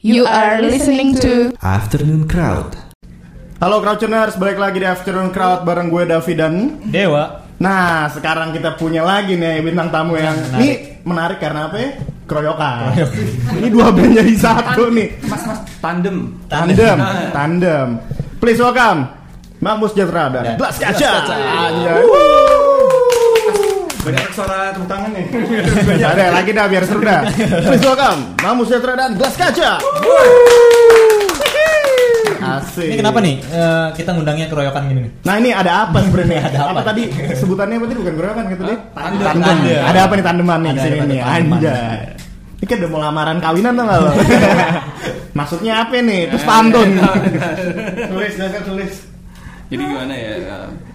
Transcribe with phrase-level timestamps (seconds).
[0.00, 2.72] You are listening to Afternoon Crowd.
[3.60, 7.44] Halo Crowdtuners, balik lagi di Afternoon Crowd bareng gue Davi dan Dewa.
[7.60, 11.90] Nah, sekarang kita punya lagi nih bintang tamu yang ini menarik karena apa ya?
[12.24, 12.96] Keroyokan.
[13.60, 15.20] ini dua band jadi satu nih.
[15.28, 16.32] Mas mas tandem.
[16.48, 16.96] Tandem,
[17.36, 17.86] tandem.
[18.40, 19.04] Please welcome
[19.60, 21.12] Mamus Jatra dan Dan Blas Kaca.
[21.28, 22.69] Anjay.
[24.00, 25.24] Banyak suara tepuk tangan nih.
[26.12, 27.20] Ada lagi dah biar seru dah.
[27.68, 29.76] Please welcome Mamus Jatra dan Blas Kaca.
[32.40, 32.88] Asik.
[32.88, 35.12] Ini kenapa nih eh, kita ngundangnya keroyokan gini nih?
[35.22, 36.40] Nah ini ada apa sebenarnya?
[36.48, 36.80] Ada apa?
[36.82, 37.02] tadi
[37.36, 38.78] sebutannya apa tadi bukan keroyokan kata dia?
[38.96, 39.26] Tandem.
[39.28, 39.56] Tandem.
[39.84, 41.20] Ada apa nih tandeman nih Ada- di sini ada nih?
[41.20, 41.98] Anjay.
[42.60, 44.12] Ini kan udah mau lamaran kawinan tuh lo?
[45.38, 46.20] Maksudnya apa nih?
[46.32, 46.88] Terus pantun.
[48.08, 48.92] tulis, silakan tulis.
[49.68, 50.32] Jadi gimana ya?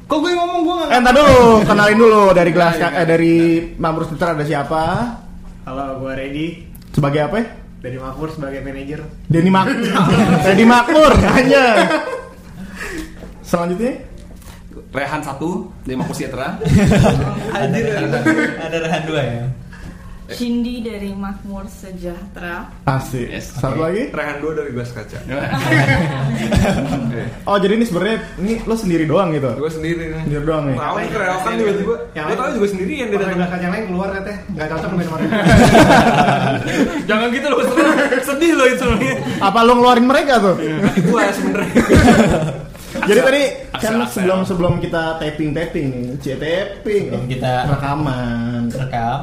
[0.06, 3.34] Kok gue ngomong gue Eh, entar dulu, kenalin dulu dari kelas eh, dari
[3.82, 4.82] Mamrus Putra ada siapa?
[5.66, 6.48] Halo, gue Ready
[6.94, 7.38] Sebagai apa?
[7.42, 7.48] ya?
[7.86, 8.98] dari Makmur sebagai manajer.
[9.30, 9.70] Denny Mak
[10.50, 11.86] Denny Makmur, hanya.
[13.46, 14.02] Selanjutnya
[14.90, 16.58] Rehan satu dari Mampus Sejahtera.
[17.54, 17.78] Ada
[18.58, 19.46] ada rehan dua ya.
[20.28, 22.74] Cindy dari Makmur Sejahtera.
[22.84, 23.30] asik.
[23.30, 24.10] Yes, Satu lagi?
[24.10, 25.18] Rehan dua dari gelas kaca.
[27.46, 29.48] Oh, jadi ini sebenarnya ini lo sendiri doang gitu.
[29.56, 30.22] Gue sendiri nih.
[30.26, 30.76] Sendiri doang nih.
[30.76, 31.96] Tahu kereokan tiba-tiba.
[32.12, 34.82] Yang Gue tahu juga sendirian dia Dari belah kaca yang lain keluar katanya nggak cocok
[34.84, 35.30] sama kemarin.
[37.10, 37.60] Jangan gitu loh,
[38.20, 38.88] sedih loh itu.
[39.40, 40.56] Apa lo ngeluarin mereka tuh?
[41.08, 41.82] Gue sebenarnya.
[42.96, 43.44] Jadi tadi
[43.78, 49.20] kan sebelum sebelum kita taping taping nih, cie taping, Sebelum kita- rekaman, Rekam,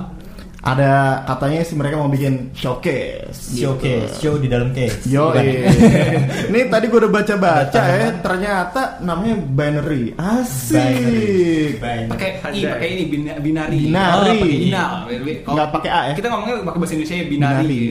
[0.62, 3.50] ada katanya sih mereka mau bikin showcase.
[3.58, 5.02] showcase, show di dalam case.
[5.10, 8.14] Yo, ini tadi gue udah baca-baca Baca, ya, kan?
[8.22, 10.14] ternyata namanya binary.
[10.14, 11.82] Asik.
[11.82, 12.06] Binary.
[12.14, 13.90] Pakai i, pakai ini bin- binari.
[13.90, 14.70] Binari.
[14.70, 15.42] Oh.
[15.42, 16.14] Kalau Nggak pakai A ya?
[16.14, 17.82] Kita ngomongnya pakai bahasa Indonesia ya binari.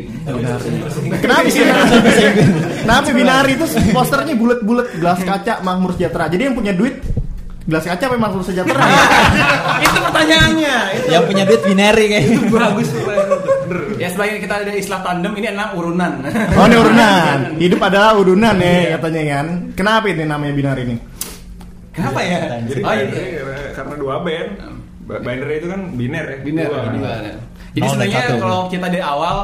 [1.19, 1.61] Kenapa sih?
[2.87, 6.31] Kenapa binari itu posternya bulat-bulat gelas kaca Makmur Sejahtera.
[6.31, 7.03] Jadi yang punya duit
[7.71, 8.83] gelas kaca apa Makmur Sejahtera?
[9.87, 10.75] itu pertanyaannya.
[10.93, 12.37] Itu Yang punya duit binary kayaknya.
[12.51, 12.87] bagus
[13.95, 16.11] Ya sebagai kita ada istilah tandem ini adalah urunan.
[16.53, 17.37] Oh ini urunan.
[17.63, 19.47] Hidup adalah urunan ya katanya kan.
[19.71, 20.97] Kenapa ini namanya binari ini?
[21.91, 22.59] Kenapa ya?
[22.67, 23.05] Jadi Oh, iya.
[23.07, 24.51] binary karena dua band.
[25.01, 26.37] Ba- Binary itu kan biner ya.
[26.43, 26.81] Biner, Dua.
[26.91, 27.13] dua.
[27.71, 29.35] Jadi sebenarnya kalau kita dari awal,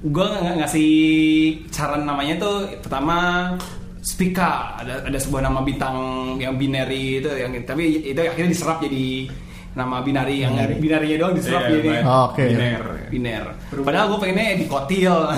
[0.00, 0.90] gue ng ngasih
[1.68, 3.16] saran namanya tuh pertama
[4.10, 5.96] Spika ada ada sebuah nama bintang
[6.36, 9.30] yang binary itu yang tapi itu akhirnya diserap jadi
[9.70, 10.74] nama binari yang Binary.
[10.76, 11.90] binarinya doang diserap Iya, jadi.
[12.02, 12.42] Oh, Oke.
[12.42, 12.82] Biner.
[13.06, 13.44] biner.
[13.70, 15.14] Padahal gue pengennya di kotil.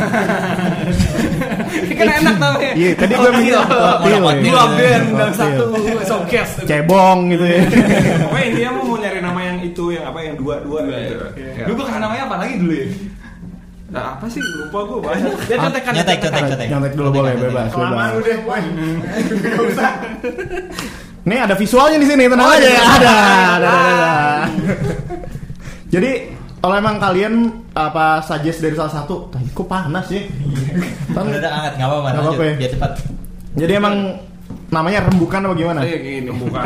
[1.85, 2.73] Ini kan enak namanya.
[2.73, 5.37] Iya, tadi gue mikir kotil, Dua band dan Kotil.
[5.37, 5.65] satu
[6.03, 6.53] showcase.
[6.65, 7.61] Cebong gitu ya.
[8.23, 11.15] Pokoknya intinya mau mau nyari nama yang itu yang apa yang dua dua gitu.
[11.37, 11.65] Ya.
[11.69, 12.87] Dulu gue kasih namanya apa lagi dulu ya?
[13.93, 15.33] Nah, apa sih lupa gue banyak.
[15.47, 15.93] Ya contekan.
[15.93, 16.69] Nyetek, nyetek, nyetek.
[16.73, 17.69] Nyontek dulu boleh bebas.
[17.69, 18.11] Kelamaan bebas.
[18.11, 18.63] lu deh, boy.
[19.45, 19.93] Nggak usah.
[21.23, 22.83] Nih ada visualnya di sini, tenang aja ya.
[22.83, 23.13] Ada, ada,
[23.53, 24.13] ada, ada.
[25.95, 26.11] Jadi
[26.57, 27.35] kalau emang kalian
[27.71, 30.25] apa suggest dari salah satu, "Tah, kok panas ya?
[31.13, 32.55] Kan- Udah udah angkat nggak apa-apa ya.
[32.57, 32.93] biar cepat.
[33.53, 33.95] Jadi emang
[34.73, 35.81] namanya rembukan apa gimana?
[35.85, 36.31] Iya gini.
[36.33, 36.63] Bukan.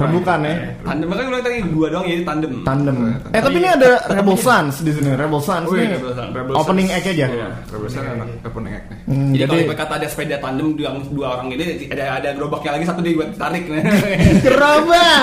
[0.00, 0.54] Rembukan ya.
[0.80, 2.52] Tandem makanya gue tadi dua doang jadi tandem.
[2.64, 2.96] Tandem.
[3.28, 5.12] Eh tapi ini ada Rebel Sons di sini.
[5.12, 6.32] Rebel Sons Oh, iya, Rebel Sons.
[6.32, 7.26] Rebel opening act aja.
[7.28, 8.98] Iya, Rebel Sons anak opening act nih.
[9.04, 12.28] Hmm, Jadi, kalau jadi ibarat kata ada sepeda tandem dua, dua orang ini ada ada
[12.32, 13.62] gerobaknya lagi satu dia buat tarik.
[14.48, 15.22] gerobak.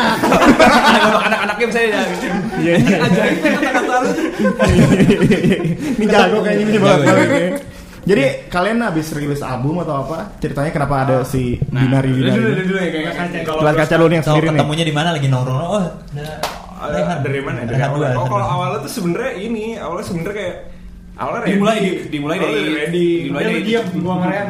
[0.93, 2.01] Gerobak anak-anaknya bisa ya.
[2.61, 2.73] Iya.
[3.09, 4.11] Ajaib kan kata-kata lu.
[5.97, 7.78] ini jago kayaknya ini banget.
[8.09, 10.33] Jadi kalian habis rilis album atau apa?
[10.37, 12.39] Ceritanya kenapa ada si Binari Dulu Binari?
[12.39, 12.63] dulu ini?
[12.65, 14.53] dulu ya kayak Kalau kaca lu nih yang sendiri nih.
[14.57, 15.61] ketemunya di mana lagi nongkrong?
[15.61, 15.83] Oh,
[16.79, 17.57] ada dari mana?
[17.63, 17.97] Dari awal.
[17.99, 20.55] dua, Oh, kalau awalnya tuh sebenarnya ini, awalnya sebenarnya kayak
[21.19, 21.45] awalnya.
[21.45, 23.07] Dimulai di- dimulai dari- ready.
[23.25, 24.49] dimulai Dia dari- diam, gua Rehan.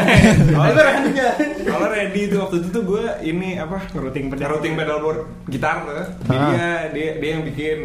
[0.52, 1.10] Awalnya ready.
[1.62, 3.78] Awalnya ready tuh waktu itu tuh gue ini apa?
[3.90, 4.42] Ngerouting pedal.
[4.42, 5.96] Ngerouting pedalboard gitar tuh.
[6.22, 6.50] Jadi Ah.
[6.52, 7.78] dia dia dia yang bikin.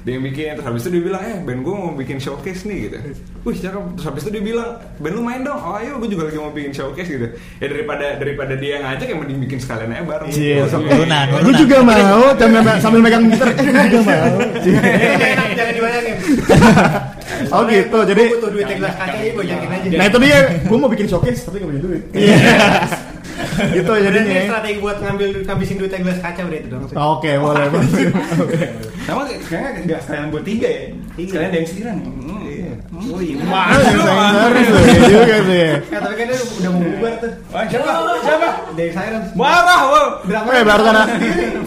[0.00, 2.78] Dia yang bikin terus habis itu dia bilang, "Eh, band gue mau bikin showcase nih."
[2.84, 2.96] gitu.
[3.42, 3.82] Wih, cakep.
[3.94, 6.50] Terus habis itu dia bilang, "Band lu main dong." Oh, ayo gue juga lagi mau
[6.50, 7.26] bikin showcase gitu.
[7.58, 10.28] Ya daripada daripada dia ngajak yang mending bikin sekalian aja bareng.
[10.30, 10.76] Iya, Gitu.
[10.80, 11.94] Urunan, Gue juga mau
[12.38, 13.48] sambil, sambil megang gitar.
[13.48, 14.36] Eh, gue juga mau.
[14.64, 16.16] Enak, jangan dibayangin.
[17.50, 19.88] Oh gitu, jadi Gua butuh duit gelas kaca ya, yakin aja.
[19.94, 22.02] Nah itu dia, gue mau bikin showcase tapi gak punya duit.
[22.14, 22.36] Iya.
[23.70, 24.30] gitu Jadi jadinya.
[24.30, 26.82] ini strategi buat ngambil ngabisin duit gelas kaca udah itu dong.
[26.86, 26.94] sih.
[26.96, 27.66] Oke, boleh.
[27.70, 28.10] boleh.
[29.06, 30.82] Sama kayaknya nggak sekalian buat tiga ya.
[31.18, 31.96] Sekalian ada yang sisiran.
[32.00, 32.32] Hmm.
[33.04, 33.36] Oh iya.
[33.44, 35.66] Serius loh, iya juga sih.
[35.92, 37.32] Tapi kan dia udah mau bubar tuh.
[37.52, 37.90] Wah, siapa?
[38.22, 38.48] Siapa?
[38.72, 39.28] Dari Sirens.
[39.34, 40.02] Marah lo.
[40.24, 41.02] Drama Eh, baru sana.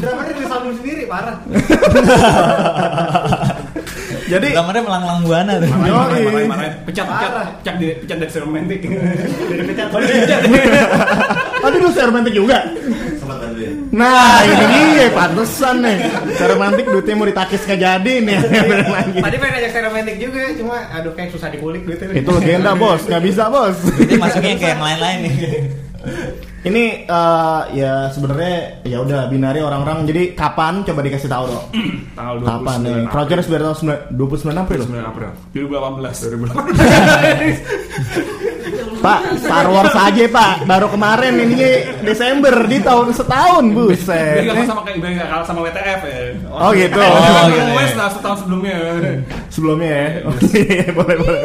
[0.02, 1.36] Drama dia nulis album sendiri, parah.
[4.28, 5.70] Jadi Gambarnya melanglang buana tuh.
[5.72, 6.74] Marahin, marahin, marahin.
[6.84, 7.32] Pecat, pecat,
[7.64, 8.80] pecat, di, pecat dari romantik.
[8.84, 10.42] Dari pecat, dari pecat.
[11.64, 12.60] Aduh lu romantik juga.
[13.92, 15.98] Nah ini dia pantesan nih.
[16.44, 18.38] romantik duitnya mau ditakis gak jadi nih.
[18.44, 19.20] Bener lagi.
[19.24, 22.04] Tadi pengen ajak saya romantik juga, cuma aduh kayak susah dikulik gitu.
[22.12, 23.78] Itu legenda bos, nggak bisa bos.
[23.80, 25.34] Jadi masuknya kayak yang lain-lain nih.
[26.68, 30.04] Ini eh, ya sebenarnya ya udah binari orang-orang.
[30.04, 31.66] Jadi kapan coba dikasih tahu dong?
[32.18, 32.92] Tanggal 29 Kapan nih?
[32.92, 33.08] April.
[33.08, 33.74] Crouchers biar tahu
[34.12, 34.80] 29 April.
[34.84, 35.30] 29 April.
[35.54, 36.28] 2018.
[36.28, 38.98] 2018.
[39.06, 40.66] Pak, Star Wars aja Pak.
[40.66, 41.54] Baru kemarin ini
[42.02, 44.42] Desember di tahun setahun buset.
[44.44, 46.20] nggak sama kayak nggak kalah sama WTF ya.
[46.50, 46.98] Oh gitu.
[46.98, 47.72] Oh, Oh, gitu.
[47.96, 48.76] Lah setahun sebelumnya.
[49.48, 50.28] Sebelumnya ya.
[50.28, 50.60] Oke,
[50.98, 51.42] boleh boleh.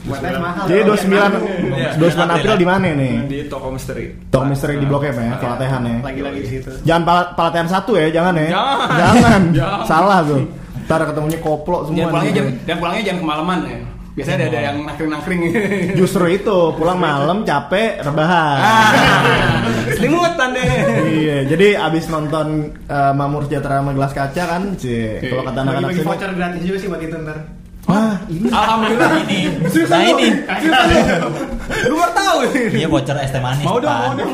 [0.00, 1.90] Jadi 29 Iya.
[2.00, 3.14] 29 April di mana nih?
[3.28, 4.04] Di toko misteri.
[4.32, 5.96] Toko misteri di Blok M ya, Pelatehan ya.
[6.00, 6.70] Lagi-lagi di situ.
[6.84, 8.48] Jangan pal Pelatehan satu ya, jangan ya.
[8.96, 9.42] Jangan.
[9.90, 10.42] Salah tuh.
[10.88, 11.96] Ntar ketemunya koplo semua.
[11.96, 12.32] Jangan pulangnya
[12.66, 13.78] jangan pulangnya jangan kemalaman ya.
[14.10, 15.40] Biasanya ada, ada yang nangkring-nangkring.
[16.02, 18.58] Justru itu, pulang malam capek, rebahan.
[18.58, 18.90] Ah,
[19.96, 20.66] Selimutan deh.
[21.14, 25.22] iya, jadi abis nonton uh, Mamur Sejahtera sama gelas kaca kan, sih.
[25.30, 27.38] Kalau kata anak-anak sini, voucher gratis juga sih buat itu ntar.
[27.88, 29.40] Wah ini Alhamdulillah Ini.
[29.88, 30.28] Nah ini.
[31.88, 32.38] Lu baru tahu.
[32.74, 33.64] Iya bocor es teh manis.
[33.64, 34.32] Mau dong, mau dong.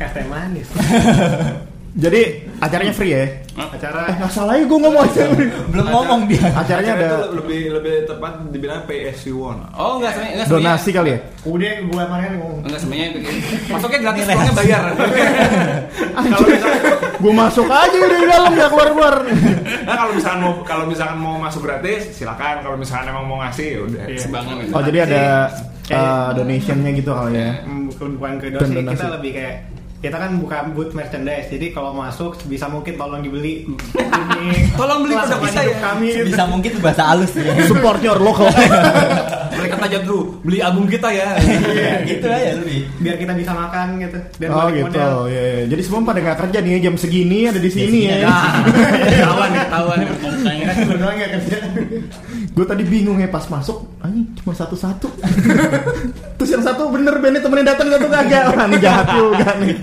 [0.00, 0.66] Es teh manis.
[1.90, 3.26] jadi acaranya free ya?
[3.58, 5.26] Acara Eh nggak salah ya gue ngomong aja.
[5.74, 6.46] Belum ngomong dia.
[6.54, 9.66] Acaranya ada itu lebih lebih tepat dibilang PSU One.
[9.74, 10.70] Oh enggak sebenarnya enggak sebenarnya.
[10.70, 11.18] donasi kali ya?
[11.40, 12.58] udah gua kemarin ngomong.
[12.62, 13.08] Enggak sebenarnya
[13.74, 14.82] masuknya gratis, pulangnya bayar.
[16.30, 16.82] Kalau misalkan
[17.20, 19.14] gue masuk aja udah di dalam ya keluar keluar.
[19.84, 22.64] nah, kalau misalkan mau kalau misalkan mau masuk gratis silakan.
[22.64, 24.02] Kalau misalkan emang mau ngasih ya udah.
[24.16, 24.64] Sumbangan ya.
[24.72, 25.24] Oh jadi ada
[25.90, 27.50] uh, donationnya gitu kali ya?
[27.66, 28.94] Hmm, bukan bukan ke donasi.
[28.94, 29.54] kita lebih kayak
[30.00, 35.12] kita kan buka booth merchandise jadi kalau masuk bisa mungkin tolong dibeli Ini Tolong beli
[35.12, 35.76] produk kita ya.
[35.76, 36.32] kami gitu.
[36.32, 37.52] Bisa mungkin bahasa halus ya.
[37.68, 38.48] Support your local.
[39.60, 41.36] Mereka kata Jadru, beli album kita ya.
[42.08, 42.88] gitu aja lebih.
[42.96, 44.96] biar kita bisa makan gitu dan oh gitu,
[45.28, 45.62] ya, ya.
[45.68, 48.32] Jadi semua pada nggak kerja nih jam segini ada di sini ya.
[49.04, 51.56] Ketahuan nih, ketahuan nggak kerja
[52.50, 55.06] Gue tadi bingung ya pas masuk, anjing cuma satu-satu.
[56.38, 58.50] Terus yang satu bener Benny temennya datang satu kagak.
[58.50, 59.74] Wah, ini jahat juga nih.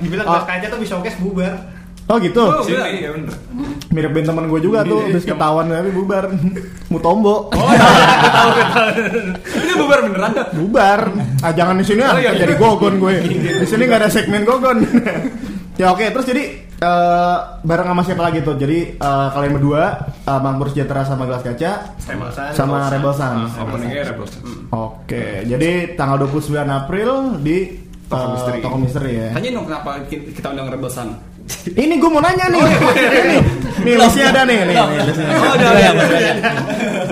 [0.00, 0.42] dibilang Oh.
[0.42, 1.52] kaca tuh bisa showcase bubar
[2.04, 2.36] Oh gitu.
[2.44, 3.32] Oh, Sini ya bener.
[3.88, 6.28] Mirip band teman gue juga tuh, habis ketahuan tapi bubar.
[6.92, 7.48] Mutombo.
[7.48, 7.80] Oh, iya,
[8.28, 8.88] tahu, tahu.
[9.64, 10.32] Ini bubar beneran.
[10.52, 11.00] bubar.
[11.40, 12.44] Ah jangan di sini ah, Oh, iya, iya.
[12.44, 13.12] jadi gogon gue.
[13.64, 14.84] Di sini nggak ada segmen gogon.
[15.80, 18.56] ya oke, terus jadi eh, bareng sama siapa lagi tuh?
[18.56, 19.82] Jadi eh, kalian berdua
[20.26, 21.72] uh, Makmur Sejahtera sama Gelas Kaca
[22.54, 23.36] sama Rebel Sun.
[23.60, 24.26] Openingnya Rebel
[24.74, 28.58] Oke, jadi tanggal 29 April di Toko eh, Misteri.
[28.60, 29.28] Toko Misteri ya.
[29.32, 31.08] Tanya dong kenapa kita undang Rebelsan.
[31.64, 32.60] Ini gue mau nanya nih.
[32.60, 33.36] Ini,
[33.84, 34.56] nih listnya ada nih.
[34.64, 35.28] nih, nih listnya.
[35.28, 35.70] Oh, udah.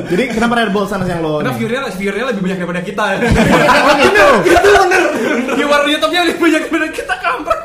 [0.08, 1.40] Jadi kenapa Rebel Sun yang lo?
[1.40, 3.04] Karena viewernya, viewernya lebih banyak daripada kita.
[3.72, 4.26] Oh gitu.
[5.56, 7.60] Viewer di YouTube-nya lebih banyak daripada kita kampret.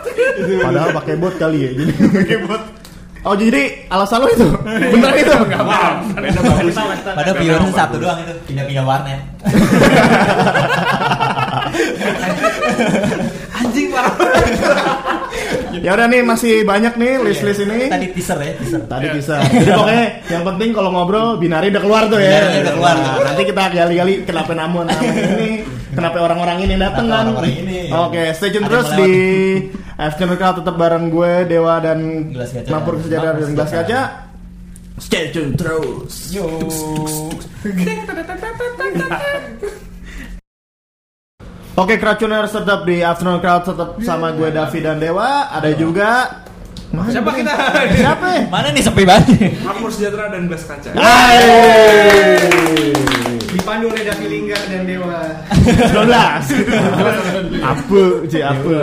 [0.63, 1.69] Padahal pakai bot kali ya.
[1.75, 2.63] Jadi pakai bot.
[3.27, 4.47] Oh jadi alasan lo itu?
[4.63, 5.35] Bener itu?
[5.35, 6.15] Enggak paham.
[7.15, 9.19] Padahal viewersnya satu doang itu pindah-pindah warnet.
[13.59, 14.15] Anjing parah.
[15.81, 17.88] Ya udah nih masih banyak nih list-list ini.
[17.89, 18.81] Tadi teaser ya, teaser.
[18.85, 19.35] Tadi bisa.
[19.44, 22.41] Jadi pokoknya yang penting kalau ngobrol binari udah keluar tuh ya.
[22.41, 22.95] Binari udah keluar.
[22.95, 28.06] Nah, nanti kita gali-gali kenapa namun ini, kenapa orang-orang ini datang Kenapa kan.
[28.09, 29.12] Oke, stay tune terus di
[29.98, 33.72] Afternoon Crowd tetap bareng gue Dewa dan Sejahtera Mampur dan Gelas.
[33.74, 34.01] Kaca.
[34.98, 36.34] Stay tune terus.
[36.34, 36.46] Yo.
[41.77, 45.46] Oke, Crowdtuners tetap di Afternoon Crowd tetap sama gue Davi dan Dewa.
[45.53, 46.41] Ada juga.
[46.89, 47.53] Mana Siapa kita?
[48.01, 48.50] Siapa?
[48.50, 49.62] Mana nih sepi banget?
[49.62, 50.89] Makmur sejahtera dan gelas kaca.
[50.98, 51.38] Hai.
[53.53, 55.22] dipandu oleh Davi Linggar dan Dewa.
[55.53, 58.77] 19 Apa Ci apa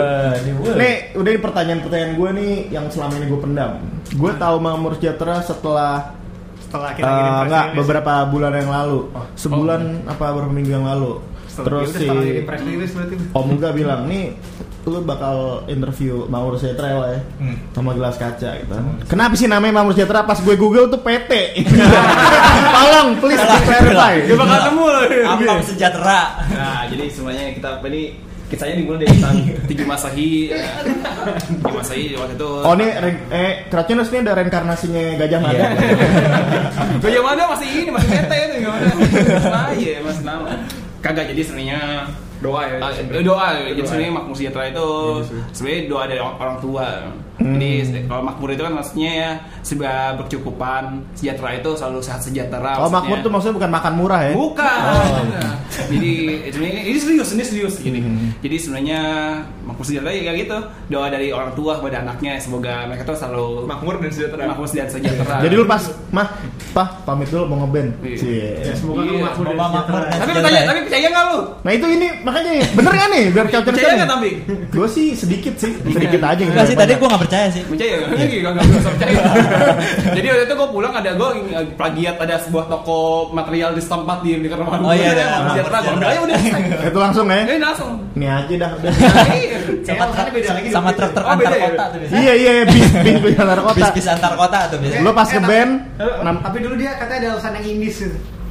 [0.79, 3.71] Nih udah ini pertanyaan-pertanyaan gue nih Yang selama ini gue pendam.
[4.15, 6.15] Gue tahu Makmur Sejahtera setelah
[6.63, 8.99] setelah kita eh, kirim press Enggak beberapa bulan yang lalu.
[9.35, 12.07] Sebulan apa beberapa minggu yang lalu Terus ya si
[13.31, 14.35] Om Muga bilang Nih
[14.83, 17.57] lu bakal interview Makmur Sejahtera ya ya, Hmm.
[17.71, 21.31] sama gelas kaca gitu Kenapa sih namanya Makmur Sejahtera pas gue google tuh PT
[22.75, 25.03] Tolong please di clarify Dia bakal nemu loh.
[25.27, 26.21] Ampam sejahtera.
[26.47, 28.03] Nah, jadi semuanya kita apa ini
[28.45, 30.31] kisahnya dimulai dari tahun Tigi Masahi.
[30.53, 32.49] Tigi Masahi waktu itu.
[32.61, 35.57] Oh ini re- eh Kratuners ini ada reinkarnasinya Gajah Mada.
[35.57, 35.67] Iya.
[37.03, 38.85] Gajah Mada masih ini masih tete itu gimana?
[39.49, 40.45] Nah, iya masih nama.
[41.05, 42.09] Kagak jadi sebenarnya
[42.45, 42.77] Doa ya.
[42.91, 43.23] Sebenarnya.
[43.23, 44.87] doa jadi sebenarnya makmur sejahtera itu
[45.51, 46.87] sebenarnya doa dari orang tua
[47.35, 47.59] Hmm.
[47.59, 52.87] jadi kalau makmur itu kan maksudnya ya sebuah berkecukupan sejahtera itu selalu sehat sejahtera Oh
[52.87, 54.31] makmur tuh maksudnya bukan makan murah ya?
[54.31, 55.27] bukan
[55.85, 56.13] jadi
[56.47, 58.31] sebenarnya ini serius ini serius gini Hmm.
[58.39, 58.99] jadi sebenarnya
[59.61, 63.65] makmur sejahtera ya kayak gitu doa dari orang tua kepada anaknya semoga mereka tuh selalu
[63.65, 64.43] Makmur dan sejahtera.
[64.47, 66.27] makmur dan sejahtera Jadi lu pas, mah,
[66.71, 67.89] pah pamit dulu mau ngeband.
[67.99, 68.15] Iya.
[68.15, 68.49] Cie.
[68.61, 69.99] Ya, semoga lu makmur dan sejahtera.
[70.15, 70.69] tapi pertanyaan ya?
[70.69, 74.09] tapi percaya nggak lu Nah itu ini makanya bener kan nih biar kalian percaya nggak
[74.11, 74.29] tapi
[74.67, 76.51] Gue sih sedikit sih, sedikit aja gitu.
[76.67, 77.63] Sih tadi gue gak percaya sih.
[77.63, 79.19] percaya nggak Iya, nggak nggak percaya
[80.11, 81.29] jadi waktu itu gue pulang ada gue
[81.73, 82.99] plagiat ada sebuah toko
[83.31, 85.27] material di setempat di di rumah Oh, iya, iya.
[85.55, 86.39] Gue udah udah
[86.83, 87.41] Itu langsung ya?
[87.45, 88.91] eh langsung Ini aja dah udah.
[89.31, 89.57] Iya.
[89.87, 90.97] Sama truk beda lagi sama dong.
[90.97, 91.63] truk-truk Oh, antar ya?
[91.65, 93.77] kota tuh iya iya bis bis bis antar kota.
[93.77, 95.01] Bis-bis antar kota tuh biasanya.
[95.01, 97.95] Lu pas Eh, ke band, eh, tapi dulu dia katanya ada alasan yang indis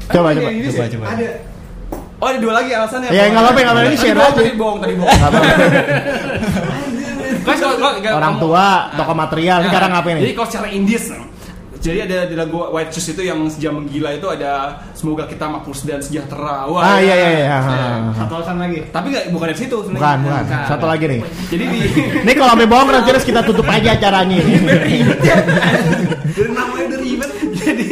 [0.06, 0.48] coba coba.
[0.48, 1.04] ini Coba coba.
[1.10, 1.28] Ada.
[2.24, 3.12] Oh ada dua lagi alasannya.
[3.12, 3.90] Ya, nggak apa-apa, nggak apa-apa.
[3.92, 4.40] Ini share bohong, aja.
[4.40, 5.12] Tadi bohong, tadi bohong.
[7.44, 10.32] Guys, kalau- Orang tua, toko material, ini Nah, sekarang ngapain Jadi nih?
[10.32, 11.12] kalau secara indis,
[11.84, 15.76] jadi ada di lagu White Shoes itu yang sejam menggila itu ada semoga kita makmur
[15.84, 16.64] dan sejahtera.
[16.64, 17.44] Wah, Ah iya iya iya.
[17.44, 17.58] Ya.
[18.16, 18.88] Satu alasan lagi.
[18.88, 20.00] Tapi nggak bukan dari situ sebenarnya.
[20.00, 20.44] Bukan bukan.
[20.64, 21.20] Satu lagi nih.
[21.52, 21.80] Jadi di
[22.24, 24.54] Ini kalau sampai bohong nanti terus kita tutup aja acaranya ini.
[24.64, 24.96] dari
[26.56, 27.03] namanya dari event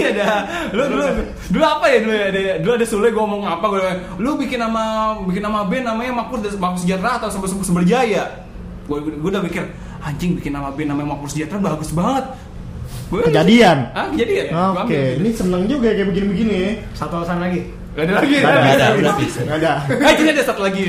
[0.03, 0.27] jadi ada
[0.71, 1.05] lu dulu
[1.49, 3.81] dulu apa ya dulu ya ada, dulu ada Sule gue ngomong apa gue
[4.19, 4.83] lu bikin nama
[5.23, 8.25] bikin nama band namanya Makmur Makmur Sejahtera atau Sumber Sumber Sumber Jaya
[8.85, 9.63] gue gue udah mikir
[10.01, 12.27] anjing bikin nama band namanya Makmur Sejahtera bagus banget
[13.09, 13.93] Gua- Kejadian.
[13.93, 14.53] ah kejadian ya?
[14.73, 15.21] Oke, ambil.
[15.21, 16.71] ini seneng juga ya kayak begini-begini ya.
[16.97, 17.69] Satu alasan lagi.
[17.93, 20.83] Gak ada lagi Nggak ada, Nggak ada, eh ini ada satu lagi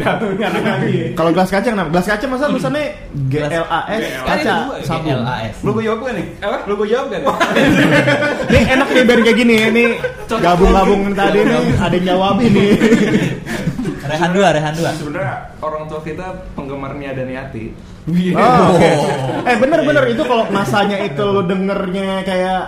[0.00, 1.88] Nah, nggak ada lagi Kalau gelas kaca kenapa?
[1.92, 2.84] Gelas kaca masa tulisannya
[3.28, 4.84] GLAS Kan kaca ada dua ya?
[4.88, 5.08] sabun.
[5.20, 5.54] GLAS.
[5.60, 7.28] lu gue jawab gak nih apa lu gue jawab gak nih
[8.50, 9.84] Ini enak nih biar kayak gini ini
[10.26, 12.66] gabung-gabung tadi nih ada yang jawab ini.
[14.00, 14.90] Rehan dua, rehan dua.
[14.90, 17.64] Sebenarnya orang tua kita penggemarnya dan Yati.
[18.34, 18.74] Oh.
[18.74, 19.46] Oh.
[19.46, 22.62] Eh bener-bener itu kalau masanya itu lu dengernya kayak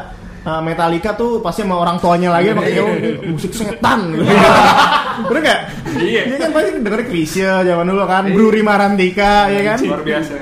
[0.46, 2.94] uh, Metallica tuh pasti sama orang tuanya lagi makanya oh,
[3.30, 4.24] musik setan gitu.
[5.28, 5.60] Bener gak?
[6.00, 6.22] Iya.
[6.24, 10.32] Iya kan pasti dengerin Krisya zaman dulu kan Bruri Marantika ya kan Luar biasa.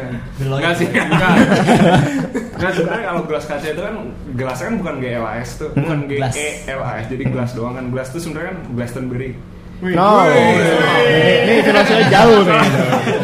[0.41, 1.35] Enggak sih, enggak.
[2.61, 3.95] Enggak sebenarnya kalau gelas kaca itu kan
[4.37, 6.33] gelasnya kan bukan GLAS tuh, bukan gelas.
[6.37, 7.05] GELAS.
[7.09, 7.85] Jadi gelas doang kan.
[7.89, 9.31] Gelas tuh sebenarnya kan Glastonbury.
[9.81, 12.61] No, ini, filosofinya jauh nih.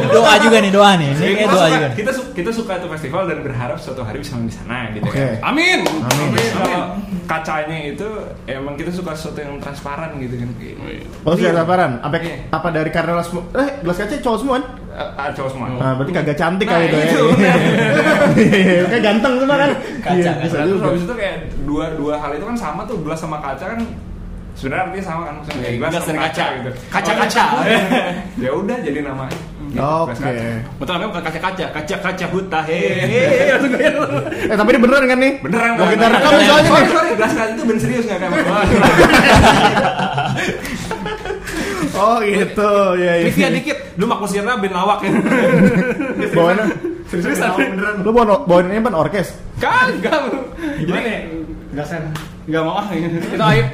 [0.08, 1.10] Doa juga nih, doa nih.
[1.12, 1.88] Ini kayak doa suka, juga.
[1.92, 5.04] kita, su- kita suka itu festival dan berharap suatu hari bisa main di sana gitu
[5.04, 5.36] kan.
[5.44, 6.32] amin Amin.
[6.48, 6.82] Kalau
[7.26, 8.08] kacanya itu
[8.46, 10.48] emang kita suka sesuatu yang transparan gitu kan.
[11.22, 12.00] Oh sudah sabaran.
[12.00, 12.48] Apa Iya.
[12.48, 13.20] apa dari karena?
[13.52, 14.64] Eh gelas kaca cowok semua kan?
[14.96, 15.66] Ah, cowok semua.
[15.68, 16.96] Nah, berarti kagak cantik Nah, kali itu
[17.36, 17.54] ya.
[18.32, 19.70] Iya, Kayak ganteng semua kan?
[20.00, 20.86] Kaca, Iya, bisa Terus juga.
[20.88, 21.36] habis itu kayak
[21.68, 23.80] dua dua hal itu kan sama tuh gelas sama kaca kan
[24.56, 26.44] sebenarnya artinya sama kan maksudnya kayak gelas dan kaca, kaca.
[26.56, 26.70] gitu.
[26.88, 27.44] Kaca-kaca.
[28.44, 29.24] ya udah jadi nama.
[29.66, 30.32] Gitu, Oke.
[30.78, 33.92] betul namanya bukan kaca-kaca kaca-kaca huta hehehe langsung kayak
[34.48, 35.32] Eh tapi ini beneran kan nih?
[35.42, 35.92] Beneran Mau kan?
[35.92, 36.88] kita rekam soalnya Sorry, nih.
[36.94, 38.32] sorry, gelas kaca itu bener serius nggak kayak
[41.96, 43.24] Oh gitu, ya ya.
[43.32, 45.10] Trivia dikit, lu makmur sejahtera band lawak ya?
[46.36, 46.64] Bawaannya,
[47.08, 47.56] Seriusan?
[48.04, 49.32] lu bawa bawain ini kan orkes.
[49.56, 50.28] Kagak.
[50.76, 51.20] Gimana Jadi ya?
[51.72, 52.02] Gasan.
[52.46, 53.66] nggak mau ah, itu aib.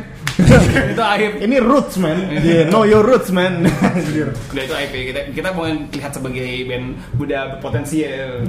[0.92, 1.32] Itu aib.
[1.42, 2.18] Ini roots man.
[2.32, 3.66] Yeah, know your roots man.
[3.68, 5.02] Udah itu aib ya.
[5.12, 6.86] Kita kita mau lihat sebagai band
[7.16, 8.40] muda berpotensi ya.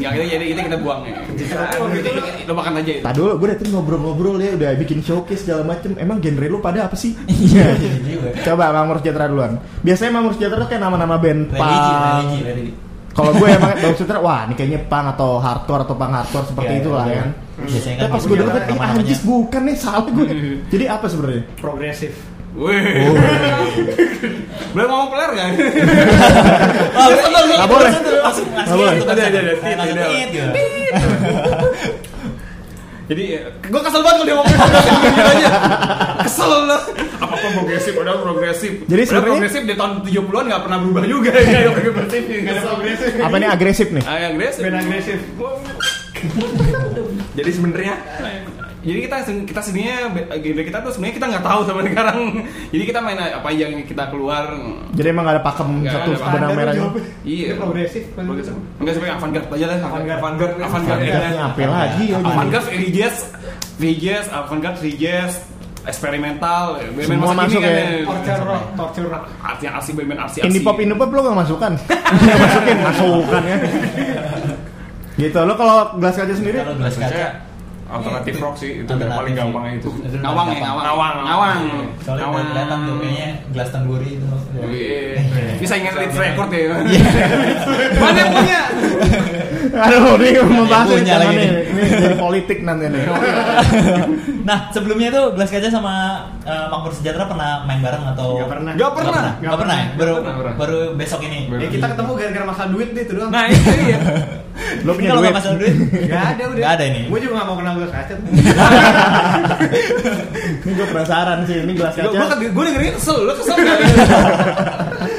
[0.00, 1.16] Yang itu jadi itu kita buang ya.
[1.32, 2.10] Itu
[2.48, 3.04] lu makan aja itu.
[3.04, 5.96] Tadi dulu gue dateng ngobrol-ngobrol ya udah bikin showcase segala macem.
[6.00, 7.12] Emang genre lu pada apa sih?
[7.28, 7.76] Iya,
[8.08, 8.32] iya.
[8.44, 9.60] Coba Mamur Sejahtera duluan.
[9.84, 12.89] Biasanya Mamur Sejahtera tuh kayak nama-nama band Religi, religi, religi.
[13.10, 16.72] Kalau gue emang Mamur Sejahtera, wah ini kayaknya punk atau hardcore atau punk hardcore seperti
[16.72, 17.14] Iya, itulah iya.
[17.18, 17.28] kan.
[17.60, 20.26] Biasanya Tapi kan pas gue denger, eh anjis bukan nih salah gue.
[20.72, 21.42] Jadi apa sebenarnya?
[21.58, 22.14] Progresif.
[22.50, 22.82] Wih.
[24.74, 25.10] Boleh ngomong?
[25.10, 25.14] Oh,
[27.70, 27.90] boleh.
[27.94, 28.90] Langsung Nggak boleh.
[28.90, 29.54] langsung Ada, ada, ada.
[29.62, 30.50] Kayak langsung Tidak.
[33.10, 35.48] Jadi gue kesel banget kalau dia ngomong progresif gitu aja.
[36.22, 36.80] Kesel lah.
[37.18, 38.72] Apa apa progresif, udah progresif.
[38.86, 42.22] Jadi sebenarnya- progresif di tahun 70-an nggak pernah berubah juga ya progresif.
[42.62, 43.10] Progresif.
[43.18, 44.04] Apa ini agresif nih?
[44.04, 44.60] Ah, agresif.
[44.62, 45.18] Band agresif.
[47.32, 47.94] Jadi sebenarnya
[48.80, 49.96] Jadi kita kita sebenarnya
[50.40, 52.18] genre kita tuh sebenarnya kita nggak tahu sampai sekarang.
[52.72, 54.44] Jadi kita main apa yang kita keluar.
[54.96, 56.74] Jadi emang gak ada pakem Nggak satu ada benang merah.
[57.24, 57.46] Iya.
[57.52, 58.02] Dia progresif.
[58.16, 58.54] Progresif.
[58.80, 59.78] Enggak sampai avant-garde aja lah.
[59.84, 60.20] Avant-garde.
[60.20, 60.56] Avant-garde.
[60.64, 61.08] Avant-garde.
[61.36, 62.04] Apa lagi?
[62.16, 63.16] Avant-garde, free jazz,
[63.76, 65.44] free jazz, avant-garde, free jazz,
[65.84, 67.84] eksperimental, band-band Semua masuk kan ya.
[68.04, 68.64] Torture rock.
[68.76, 69.22] Torture rock.
[69.44, 71.72] Arti arsi band-band arsi Indie pop, indie pop lo gak masukkan?
[72.20, 73.56] Gak masukin, masukkan ya.
[75.20, 76.64] Gitu, lo kalau gelas kaca sendiri?
[76.64, 77.26] Kalau gelas kaca,
[77.90, 79.40] alternatif rock sih itu Alternatif paling sih.
[79.40, 80.84] gampangnya itu Ngawang ya, gampang.
[80.84, 81.14] ngawang.
[81.20, 81.58] Ngawang.
[82.00, 82.34] Soalnya Ngawang.
[82.36, 84.26] udah kelihatan tuh kayaknya Glastonbury itu.
[84.52, 85.14] Wih,
[85.58, 86.60] Bisa ingat lead record ya.
[88.00, 88.60] Mana yang punya?
[89.70, 91.62] Aduh, ini membahas punya ini, lagi nih, nih.
[91.70, 93.02] ini jadi politik nanti nih.
[94.48, 95.94] nah sebelumnya tuh Gelas Kaca sama
[96.42, 98.28] eh, Makmur Sejahtera pernah main bareng atau?
[98.36, 98.72] Nggak pernah.
[98.74, 99.12] Nggak pernah.
[99.12, 99.76] Nggak Nggak pernah.
[99.76, 99.86] ya?
[99.94, 100.14] Baru
[100.56, 101.46] baru besok ini.
[101.52, 103.30] Ya kita ketemu gara-gara masalah duit deh itu doang.
[103.30, 103.98] Nah, itu dia.
[104.82, 105.32] Lo punya duit.
[105.32, 106.58] masalah duit, Gak ada udah.
[106.58, 107.00] Nggak ada ini.
[107.06, 108.14] Gue juga gak mau kenal gelas kaca.
[110.60, 112.36] Ini gue penasaran sih, ini gelas kaca.
[112.36, 113.78] gue dengerin kesel, lu kesel nggak?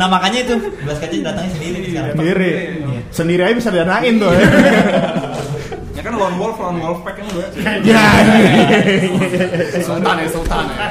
[0.00, 2.14] Nah makanya itu Gelas Kaca datangnya sendiri nih sekarang.
[2.16, 2.50] Sendiri.
[2.80, 3.00] Iya.
[3.12, 4.32] Sendiri aja bisa danain tuh.
[4.32, 4.40] ya.
[6.00, 7.44] ya kan lone wolf lone wolf pack kan gue
[7.84, 8.04] Ya.
[9.84, 10.88] Sultan ya, sultan ya.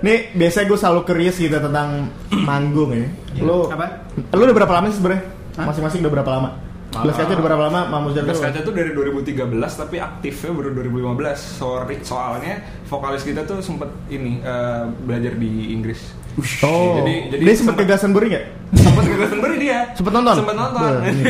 [0.00, 3.04] Nih biasanya gue selalu curious gitu tentang manggung ya.
[3.44, 4.08] Lu, Apa?
[4.32, 5.22] lu udah berapa lama sih sebenarnya?
[5.60, 6.48] Masing-masing udah berapa lama?
[6.92, 7.80] Gelas kaca udah berapa lama?
[7.88, 8.28] Mamus Jargo?
[8.28, 9.38] Gas kaca tuh dari 2013
[9.76, 12.54] tapi aktifnya baru 2015 Sorry, soalnya
[12.84, 16.18] vokalis kita tuh sempet ini eh, belajar di Inggris
[16.62, 18.44] Oh, Jadi- jadi dia sempet ke sempet- Glastonbury nggak?
[18.72, 20.34] Sempet ke Glastonbury dia Sempet nonton?
[20.36, 21.22] Sempet nonton Wah, ini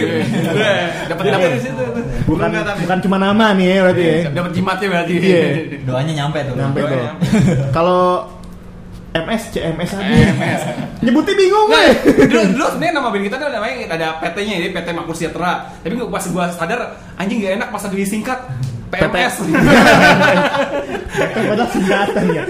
[1.09, 1.85] Dapat dapat di situ.
[2.25, 2.49] Bukan
[2.79, 4.17] bukan cuma nama nih ya berarti ya.
[4.31, 5.12] Dapat jimatnya berarti.
[5.14, 5.45] Iya.
[5.83, 6.55] Doanya nyampe tuh.
[6.55, 6.97] Nyampe tuh.
[6.97, 7.11] ya.
[7.71, 8.02] Kalau
[9.11, 10.07] MS, CMS aja.
[10.31, 10.62] MS.
[11.05, 12.26] Nyebutnya bingung Nah, gue.
[12.26, 15.52] dulu dulu sebenarnya nama band kita tuh namanya ada PT-nya jadi PT Makmur Sejahtera.
[15.79, 16.81] Tapi gua- pas gua sadar
[17.17, 18.38] anjing gak enak pas disingkat
[18.88, 19.35] PMS.
[21.21, 22.43] Padahal singkatan ya.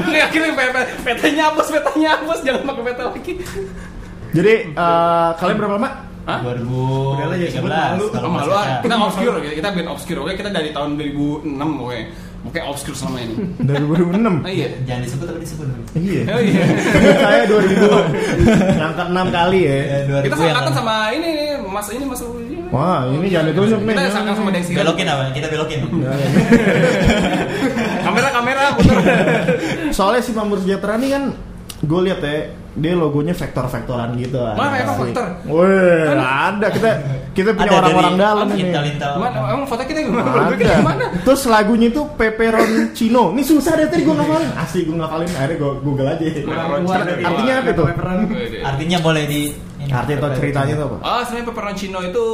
[0.00, 3.32] Oke, akhirnya PT PT-nya hapus, PT-nya hapus, jangan pakai PT lagi.
[4.32, 5.90] Jadi eh, kalian berapa lama?
[6.26, 6.42] Hah?
[6.42, 8.04] 2013 Udahlah, ya, sebut malu.
[8.10, 8.50] kalau Oh, malu.
[8.82, 10.32] Kita obscure, kita band obscure, oke.
[10.34, 11.46] Kita dari tahun 2006,
[11.78, 12.00] oke.
[12.46, 13.34] Oke, obscure selama ini.
[13.58, 14.46] Dari 2006.
[14.46, 14.68] Oh iya.
[14.86, 15.66] Jangan disebut tapi disebut.
[15.98, 16.22] Iya.
[16.30, 16.64] Oh iya.
[17.18, 19.76] Saya 2000 ngangkat 6 kali ya.
[19.76, 22.56] Eh, 2000 Kita seangkatan sama ini nih, Mas ini Mas ini.
[22.70, 23.94] Wah, ini jangan ditunjuk nih.
[23.94, 24.72] Kita seangkatan sama Dexy.
[24.74, 25.22] Belokin apa?
[25.34, 25.78] Kita belokin.
[25.98, 26.28] Ya, ya.
[28.06, 28.98] Kamera kamera putar.
[29.90, 31.24] Soalnya si Mamur Sejahtera nih kan
[31.84, 32.36] gue lihat ya
[32.76, 34.36] dia logonya vektor-vektoran gitu.
[34.36, 35.24] Mana emang vektor?
[35.48, 36.90] Wih, ada kita
[37.32, 38.72] kita punya orang-orang dalam ini.
[39.00, 40.52] Mana emang foto kita gimana?
[40.52, 40.56] Ada.
[40.56, 41.04] gimana?
[41.24, 43.32] Terus lagunya itu Peperoncino.
[43.32, 44.50] Ini susah deh tadi gue ngafalin.
[44.60, 45.28] Asli gue ngafalin.
[45.36, 46.24] Akhirnya gue Google aja.
[47.24, 47.84] Artinya apa itu?
[48.60, 49.42] Artinya boleh di
[49.86, 49.94] ini.
[49.94, 50.96] Arti atau ceritanya itu apa?
[51.06, 52.26] Ah, sebenarnya peperoncino itu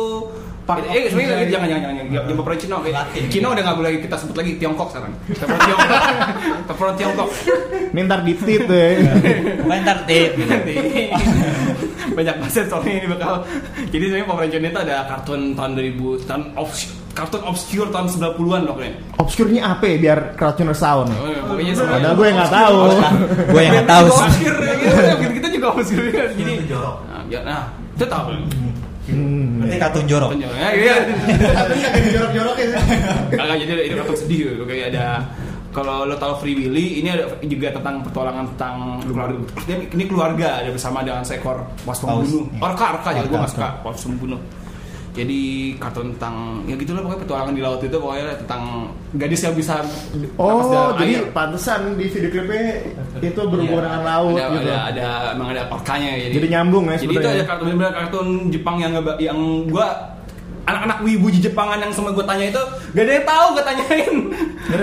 [0.63, 2.77] Part eh, of eh, sebenarnya jangan jangan jangan jangan peperoncino.
[2.87, 3.23] Eh, Latin.
[3.27, 5.13] Cino udah nggak boleh kita sebut lagi Tiongkok sekarang.
[5.27, 5.91] Peperon Tiongkok.
[6.71, 7.29] Peperon Tiongkok.
[7.93, 8.87] Ini ntar ditit ya.
[9.67, 10.55] Ntar tit gitu.
[12.13, 13.33] Banyak bahasa soalnya ini bakal.
[13.91, 18.93] Jadi sebenarnya peperoncino itu ada kartun tahun 2000 tahun obs- kartun obscure tahun 90-an pokoknya.
[19.19, 21.11] Obscure-nya apa ya biar Crowdtuner sound?
[21.11, 22.79] Oh, iya, pokoknya sebenarnya Padahal gue nggak tahu.
[23.51, 26.09] Gue yang nggak tahu Kita obscure kayak gitu, kita- kita juga obscure.
[26.33, 26.97] Jadi jorok.
[27.11, 28.29] Nah, ya, nah, itu tahu.
[29.03, 29.59] Hmm.
[29.59, 30.31] Berarti kartun jorok.
[30.39, 30.95] Ya, iya.
[32.15, 32.79] jorok-jorok ya.
[33.35, 34.63] Kagak jadi itu kartun sedih gitu.
[34.63, 35.07] Kayak ada
[35.73, 39.37] kalau lo tahu Free Willy, ini ada juga tentang petualangan tentang keluarga.
[39.65, 42.45] Dia, ini keluarga ada bersama dengan seekor paus pembunuh.
[42.45, 42.61] Iya.
[42.61, 44.41] Orka, orka, jadi gue Orka, nggak suka paus pembunuh.
[45.13, 45.41] Jadi
[45.77, 48.63] kartun tentang ya gitu lah pokoknya petualangan di laut itu pokoknya tentang
[49.13, 49.85] gadis yang bisa
[50.41, 51.29] Oh, jadi air.
[51.37, 52.81] pantesan di video klipnya
[53.21, 54.71] itu berhubungan dengan laut ada, gitu.
[54.73, 56.29] ada, ada emang ada orkanya ya.
[56.33, 60.17] Jadi nyambung ya Jadi itu ada kartun bener kartun Jepang yang yang gua
[60.63, 62.63] anak-anak wibu di Jepangan yang sama gue tanya itu
[62.95, 64.15] gak ada yang tahu gue tanyain.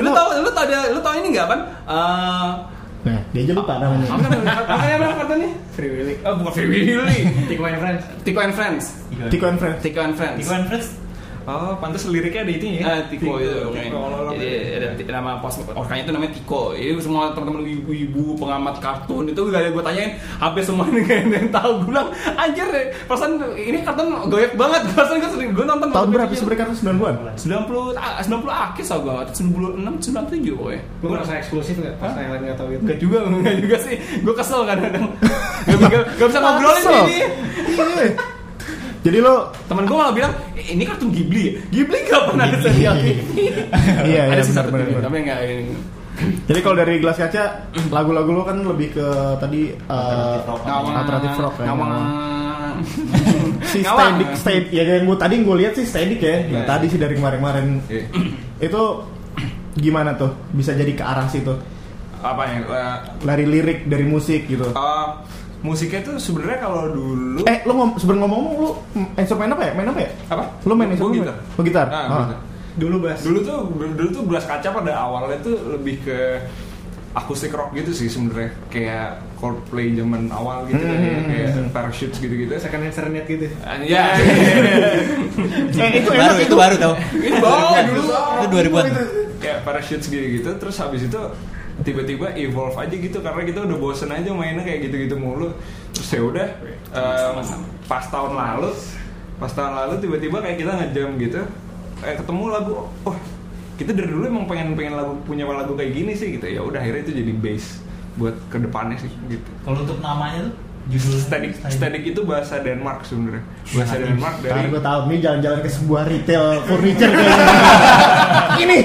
[0.03, 0.27] lu tahu?
[0.43, 1.59] lu tahu ada lu tahu ini nggak kan?
[1.87, 2.47] Eh
[2.99, 4.05] Nah, dia aja lupa namanya.
[4.11, 5.49] apa namanya apa namanya kartunnya?
[5.71, 6.15] Free Willy.
[6.27, 7.19] Oh bukan Free Willy.
[7.47, 8.03] Tiko and Friends.
[8.27, 8.83] Tico and Friends.
[9.31, 9.79] Tico and Friends.
[9.79, 10.39] Tico and Friends.
[10.43, 10.87] Iko and Friends.
[11.49, 12.85] Oh, pantas liriknya ada itunya ya?
[12.85, 13.81] Ah, Tiko itu oke.
[13.81, 14.01] Tiko.
[14.37, 16.77] Jadi ada nama pos orkanya itu namanya Tiko.
[16.77, 21.25] Jadi semua teman-teman ibu-ibu pengamat kartun itu gak ada gue tanyain, hampir semua ini gak
[21.25, 21.71] ada yang tahu.
[21.81, 22.07] Gue bilang,
[22.37, 24.81] anjir deh, perasaan ini kartun goyek banget.
[24.93, 27.15] Perasaan gue sering gue nonton Tahun berapa sih mereka 90-an?
[27.33, 30.81] 90 ah, 90 akhir so gue 96 97 pokoknya.
[31.01, 31.97] Lu merasa eksklusif nggak?
[31.97, 32.81] Pas yang lain nggak tahu gitu.
[32.85, 33.95] Enggak juga, enggak juga sih.
[34.21, 35.05] Gue kesel kadang-kadang.
[35.65, 37.17] Gak, gak, gak bisa ngobrolin ini.
[38.99, 41.53] Jadi lo Temen gue malah bilang, "Eh, ini kartun Ghibli ya?
[41.69, 43.17] Ghibli gak pernah ada serial TV.
[44.03, 45.03] Iya, ada iya, sih satu benar, benar.
[45.07, 45.75] tapi enggak ini.
[46.19, 47.43] Jadi kalau dari gelas kaca,
[47.87, 49.07] lagu-lagu lo kan lebih ke
[49.39, 51.55] tadi Alternatif rock.
[51.57, 51.65] Ya.
[51.65, 51.91] ngawang.
[53.61, 53.83] Si.
[53.83, 56.35] Static, Static, ya yang gue tadi gue lihat sih Static ya.
[56.41, 56.67] Yang Iya.
[56.67, 58.03] tadi sih dari kemarin-kemarin Iya.
[58.61, 58.81] itu
[59.75, 61.53] gimana tuh bisa jadi ke arah situ
[62.19, 62.59] Apa ya?
[62.59, 64.65] eh, lari lirik dari musik gitu.
[64.65, 65.07] eh,
[65.59, 68.69] musiknya tuh sebenarnya kalau dulu Eh, lo ngom sebelum ngomong lu
[69.13, 69.71] instrumen apa ya?
[69.73, 70.11] Main apa ya?
[70.27, 70.43] apa?
[70.61, 71.19] Lo main instrumen?
[71.19, 71.35] gitar.
[71.53, 71.87] Oh, gitar.
[71.87, 72.39] Nah, Ah.
[72.73, 73.19] Dulu bass.
[73.21, 73.57] Dulu tuh
[73.91, 76.39] dulu tuh belas kaca pada awalnya tuh lebih ke
[77.11, 82.53] akustik rock gitu sih sebenarnya kayak Coldplay zaman awal gitu kan ya, kayak parachutes gitu-gitu.
[82.55, 83.49] second hand serenade gitu
[83.81, 84.13] Ya,
[85.79, 88.03] Eh, itu baru itu baru tau ini bawa dulu.
[88.37, 88.85] itu 2000-an
[89.39, 91.21] Kayak parachutes gitu-gitu, terus habis itu
[91.85, 95.55] tiba-tiba evolve aja gitu karena kita udah bosen aja mainnya kayak gitu-gitu mulu.
[95.95, 96.47] Terus ya udah
[96.93, 97.37] em,
[97.87, 98.71] pas tahun lalu,
[99.39, 101.41] pas tahun lalu tiba-tiba kayak kita ngejam gitu,
[102.03, 102.73] kayak ketemu lagu,
[103.07, 103.17] oh
[103.79, 106.83] kita dari dulu emang pengen pengen lagu punya lagu kayak gini sih gitu ya udah
[106.83, 107.79] akhirnya itu jadi base
[108.19, 109.49] buat ke depannya sih gitu.
[109.63, 110.55] kalau untuk namanya tuh
[110.89, 113.43] judul Static, static itu bahasa Denmark sebenarnya.
[113.77, 117.45] Bahasa Denmark dari Dari gue tahu nih jalan-jalan ke sebuah retail furniture kayaknya.
[118.63, 118.77] ini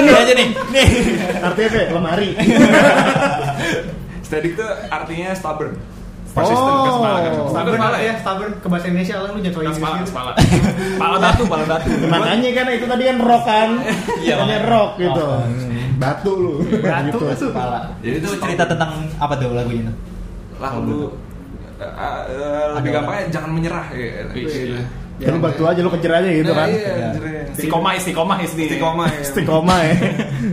[0.00, 0.88] ini aja nih nih
[1.44, 2.30] artinya kayak lemari.
[4.26, 5.74] static itu artinya stubborn.
[6.32, 6.96] Persisten Oh.
[6.96, 7.32] kepala kan.
[7.52, 10.32] stubborn kepala ya stubborn ke bahasa Indonesia lah lu Inggris kepala, gitu kepala.
[10.96, 11.88] Pala batu, pala batu.
[12.08, 13.70] Makanya kan itu tadi kan rock kan.
[14.24, 14.58] Iya, makanya.
[14.64, 15.20] rock gitu.
[15.20, 15.44] Oh.
[16.00, 16.54] Batu lu.
[16.80, 17.46] Batu gitu.
[17.52, 20.12] kepala Jadi itu itu cerita tentang apa tuh lagunya tuh
[20.62, 21.10] lagu
[21.82, 24.22] eh, eh, lebih Ada gampangnya jangan menyerah ya.
[24.30, 24.76] Gitu.
[25.12, 26.68] Jadi batu aja lu kejar aja gitu Nah, kan.
[26.72, 27.06] Iya, Iya.
[27.06, 27.22] anjir.
[27.52, 28.62] Istiqomah, istiqomah istri.
[28.66, 29.20] Istiqomah ya.
[29.20, 29.94] Istiqomah ya.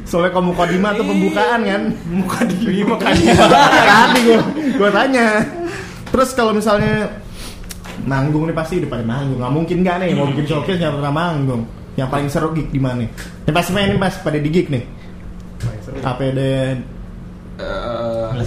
[0.04, 1.82] Soalnya kamu kodima tuh pembukaan kan.
[2.06, 3.24] Muka di muka di.
[3.90, 4.42] Tadi gua
[4.78, 5.28] gua tanya.
[6.10, 7.08] Terus kalau misalnya
[8.04, 9.40] manggung nih pasti udah pada manggung.
[9.42, 11.62] Nggak mungkin nggak nih mau bikin showcase nggak pernah manggung.
[11.98, 13.08] Yang paling seru gig di mana?
[13.44, 14.84] Yang pasti main nih pas pada di gig nih.
[16.04, 16.40] APD
[17.60, 17.89] Eh,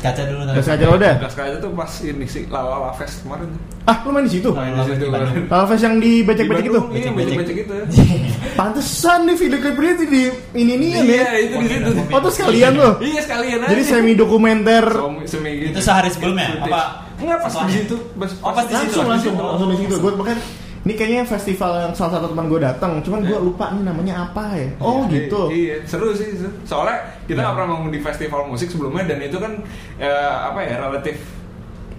[0.03, 1.15] kaca dulu Belas kaca lo udah?
[1.17, 3.61] Gas kaca tuh pas ini sih Lala Lala Fest kemarin tuh.
[3.83, 4.51] Ah, lu main di situ?
[4.51, 5.07] Lala Di situ.
[5.07, 5.47] Bandung.
[5.47, 6.81] Lala Fest yang di becek-becek itu?
[6.91, 7.57] Iya, Becek-becek.
[7.63, 7.75] itu.
[8.59, 10.23] Pantesan nih video klipnya itu di
[10.55, 11.01] ini nih ya.
[11.01, 11.91] Iya, itu di situ.
[12.11, 12.93] Oh, tuh sekalian tuh.
[13.01, 13.71] Iya, sekalian aja.
[13.71, 14.85] Jadi semi dokumenter.
[15.25, 15.73] Semi- gitu.
[15.73, 16.83] itu sehari sebelumnya apa
[17.17, 17.97] Enggak pas di situ.
[18.13, 18.99] Pas, Oh, pas di situ.
[18.99, 19.95] langsung langsung langsung di situ.
[19.97, 20.39] Gue bahkan
[20.83, 24.45] ini kayaknya festival yang salah satu teman gue datang, cuman gue lupa nih namanya apa
[24.53, 24.69] ya.
[24.79, 25.41] Oh Iya, gitu.
[25.49, 26.35] Iya, seru sih.
[26.35, 26.51] seru.
[26.63, 29.53] Soalnya kita nggak pernah ngomong di festival musik sebelumnya dan itu kan
[29.97, 30.11] eh,
[30.43, 31.23] apa ya relatif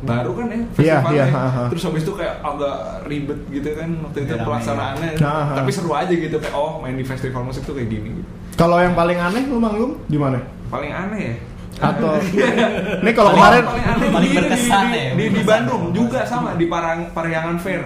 [0.02, 0.68] baru kan ya Iya,
[1.00, 1.16] festivalnya.
[1.16, 1.64] iya, ha, ha.
[1.70, 4.46] Terus habis itu kayak agak ribet gitu kan waktu itu Ramai.
[4.46, 5.12] pelaksanaannya.
[5.18, 5.54] Ha, ha.
[5.56, 8.10] Tapi seru aja gitu kayak oh main di festival musik tuh kayak gini.
[8.14, 8.28] Gitu.
[8.54, 10.44] Kalau yang paling aneh lu manggung di mana?
[10.68, 11.36] Paling aneh ya.
[11.80, 12.20] Atau
[13.02, 15.48] ini kalau kemarin paling aneh paling di- berkesan di, ya, di, di berkesan.
[15.48, 17.82] Bandung juga sama di Parang Paryangan Fair.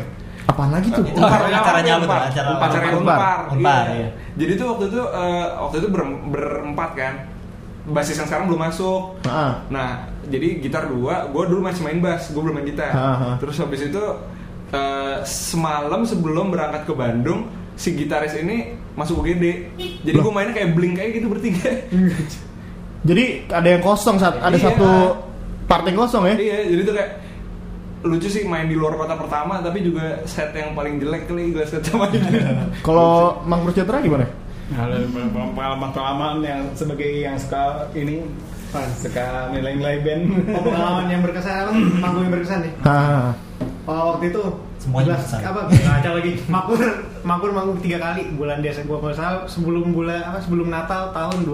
[0.48, 1.04] Apaan lagi tuh?
[1.04, 2.20] Itu acaranya apa tuh?
[2.32, 2.88] Acara Acara.
[2.96, 3.20] Unpar.
[3.52, 3.96] Unpar, iya.
[3.96, 4.10] iya.
[4.36, 7.14] Jadi tuh waktu itu eh, waktu itu ber- berempat kan.
[7.88, 9.16] Basis yang sekarang belum masuk.
[9.24, 9.52] Heeh.
[9.70, 9.90] Nah,
[10.26, 12.92] jadi gitar dua, gue dulu masih main bass, gue belum main gitar.
[12.92, 13.40] Ha.
[13.40, 14.04] Terus habis itu
[14.70, 19.46] eh, semalam sebelum berangkat ke Bandung, si gitaris ini masuk UGD.
[20.04, 21.72] Jadi gue mainnya kayak blink kayak gitu bertiga.
[23.04, 24.68] Jadi ada yang kosong saat ada Iya.
[24.68, 24.90] satu
[25.64, 26.36] part yang kosong ya.
[26.36, 27.12] iya, jadi tuh kayak
[28.00, 31.64] lucu sih main di luar kota pertama tapi juga set yang paling jelek kali gue
[31.64, 32.38] set sama ini.
[32.82, 34.26] Kalau Mang Percitra gimana?
[34.68, 38.28] Pengalaman-pengalaman yang sebagai yang suka ini
[38.72, 40.24] ah, suka nilai-nilai band.
[40.52, 43.32] Oh, pengalaman yang berkesan manggung yang berkesan nih Nah,
[43.88, 44.44] Oh, waktu itu
[44.78, 45.40] Semuanya berkesan.
[45.42, 46.80] apa ngaca lagi makmur
[47.24, 51.48] makmur manggung tiga kali bulan desa gua kalau salah sebelum bulan apa sebelum Natal tahun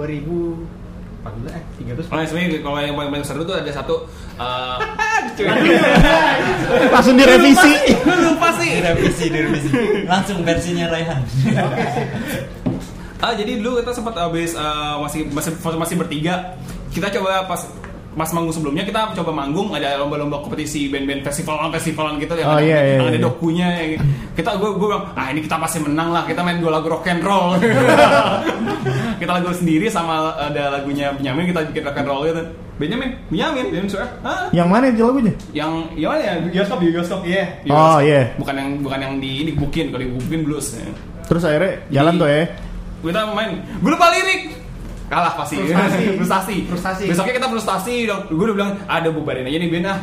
[1.23, 3.95] 2014 eh tiga terus Oh, sebenarnya kalau yang paling paling seru tuh ada satu
[4.36, 4.77] eh,
[6.93, 7.73] langsung direvisi.
[8.03, 8.69] lupa sih.
[8.77, 9.69] direvisi direvisi
[10.05, 11.21] langsung versinya Raihan
[13.23, 16.59] Ah jadi dulu kita sempat habis eh, masih masih masih bertiga.
[16.91, 17.63] Kita coba pas
[18.13, 22.56] pas manggung sebelumnya kita coba manggung ada lomba-lomba kompetisi band-band festivalan festivalan gitu yang Oh,
[22.56, 23.21] ada, iya, iya, yang ada iya.
[23.21, 26.71] dokunya yang- kita gue gue bilang ah ini kita pasti menang lah kita main dua
[26.73, 27.54] lagu rock and roll
[29.19, 32.41] kita lagu sendiri sama ada lagunya Benyamin kita bikin rock and roll gitu
[32.76, 35.34] Benyamin Benyamin Benyamin Sueb ah yang mana itu lagunya?
[35.52, 37.45] yang yang mana ya bioskop di bioskop Iya.
[37.62, 38.21] Di Oh, iya.
[38.36, 40.86] bukan yang bukan yang di ini bukin kalau di bukin blues ya.
[41.23, 42.43] Terus akhirnya jalan Di- tuh ya.
[43.04, 44.41] kita main gue lupa lirik
[45.11, 45.55] kalah pasti.
[45.59, 46.03] Frustasi.
[46.19, 46.55] frustasi.
[46.67, 47.03] Frustasi.
[47.11, 47.93] besoknya kita frustasi.
[48.07, 49.99] Dong gue udah bilang ada bubarin aja nih Ben ah.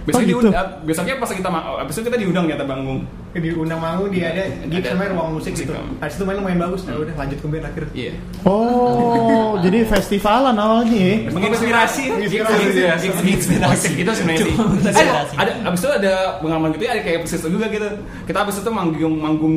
[0.00, 0.40] Oh, besoknya gitu?
[0.48, 3.04] diundang besoknya pas kita abis itu kita diundang nyata banggung
[3.36, 5.70] diundang manggung dia ada Ada- namanya ruang musik gitu.
[5.70, 6.00] Musik.
[6.02, 6.80] habis itu main lumayan bagus.
[6.82, 7.84] Ya udah lanjut ke band akhir.
[7.94, 8.12] Iya.
[8.42, 11.14] Oh, jadi festivalan awalnya ya.
[11.30, 12.94] menginspirasi Menginspirasi, iya.
[12.98, 14.50] Itu sebenarnya
[14.88, 17.88] ada ada abis itu ada pengalaman gitu ya ada kayak persis juga gitu.
[18.26, 19.56] Kita abis itu manggung manggung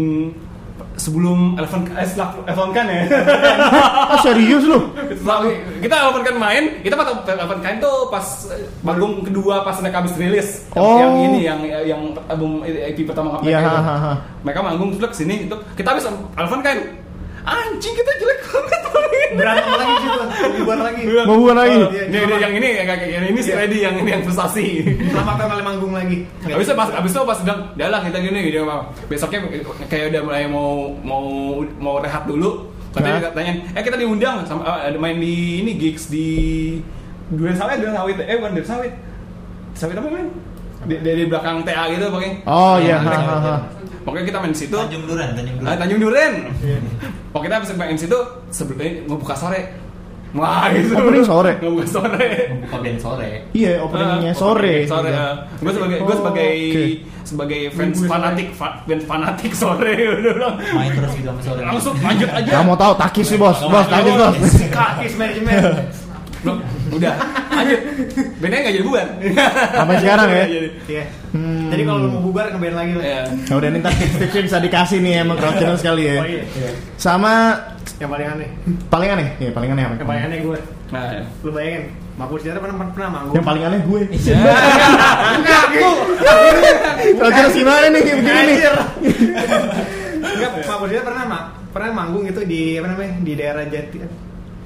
[0.96, 3.02] sebelum Eleven eh, setelah Eleven kan ya
[4.14, 4.80] Ah serius lu?
[5.80, 10.00] Kita Eleven kan main, kita pas Eleven kan tuh pas eh, manggung kedua pas mereka
[10.00, 10.98] habis rilis Oh.
[10.98, 13.70] yang ini yang yang album EP pertama mereka Iya, itu.
[13.70, 14.14] ha, ha, ha.
[14.42, 16.78] Mereka manggung terus ke sini itu kita habis Eleven kan
[17.44, 18.82] anjing kita jelek banget
[19.34, 20.22] berantem lagi situ
[20.62, 21.78] bubar lagi Mau bubar lagi?
[21.82, 23.58] Oh, ini, ini, yang ini yang, yang, yang ini si Iya.
[23.66, 24.66] Reddy yang ini yang frustasi
[25.10, 28.62] selamat kali manggung lagi Habis itu pas habis itu pas "Udah lah kita gini gitu
[29.10, 29.40] Besoknya
[29.90, 31.26] kayak udah mulai mau mau
[31.82, 32.70] mau rehat dulu.
[32.94, 33.34] Katanya Nah.
[33.34, 36.30] tanyain, "Eh kita diundang sama eh, ada main di ini gigs di
[37.34, 38.22] Duren Sawit, Duren Sawit.
[38.22, 38.94] Eh bukan Duren Sawit.
[39.74, 40.08] sampai apa?
[40.86, 42.46] Di, dari belakang TA gitu pokoknya.
[42.46, 43.02] Oh iya,
[44.04, 44.76] Pokoknya kita main situ.
[44.76, 45.68] Tanjung Duren, Tanjung Duren.
[45.68, 46.34] Ah, Tanjung Duren.
[47.30, 48.18] Pokoknya kita bisa main situ
[48.50, 49.62] sebelumnya ngebuka sore.
[50.34, 50.98] Wah, gitu.
[50.98, 51.52] Opening sore?
[51.56, 52.28] Ngebuka sore.
[52.50, 53.30] Membuka band sore.
[53.52, 54.76] Iya, openingnya Ah, sore.
[54.82, 55.12] opening Sore.
[55.56, 56.86] gue sebagai gue Oh, sebagai oke.
[57.24, 61.62] sebagai fans fanatik fa- fans fanatik sore udah bilang Main terus gitu sama sore.
[61.64, 62.50] langsung lanjut aja.
[62.52, 64.36] Nggak mau tahu takis sih bos, bos takis bos.
[64.68, 65.54] Kakis manajemen.
[66.94, 67.16] Udah
[67.54, 67.80] lanjut.
[68.42, 69.08] Bandnya nggak jadi bubar.
[69.74, 70.46] Sampai sekarang ya?
[70.90, 71.04] Iya.
[71.34, 71.70] Hmm.
[71.74, 73.04] Jadi kalau lu mau bubar ke band lagi lah.
[73.06, 73.22] Iya.
[73.50, 76.16] Nah, udah nih ntar tips-tipsnya bisa dikasih nih emang kalau channel sekali ya.
[76.22, 76.44] Oh iya.
[76.98, 77.34] Sama
[77.98, 78.50] Yang paling aneh.
[78.90, 79.94] paling aneh, iya paling aneh apa?
[80.02, 80.58] Yang paling aneh gue.
[80.94, 81.22] Nah, ya.
[81.42, 83.36] Lu bayangin, Mabuk Sejahtera pernah pernah manggung.
[83.38, 84.02] Yang paling aneh gue.
[84.14, 84.38] Iya.
[87.18, 88.58] Kalau channel gimana nih kayak begini nih?
[90.22, 91.40] Enggak, Mabuk Sejahtera pernah ma
[91.74, 93.14] pernah manggung itu di apa namanya?
[93.22, 93.98] Di daerah Jati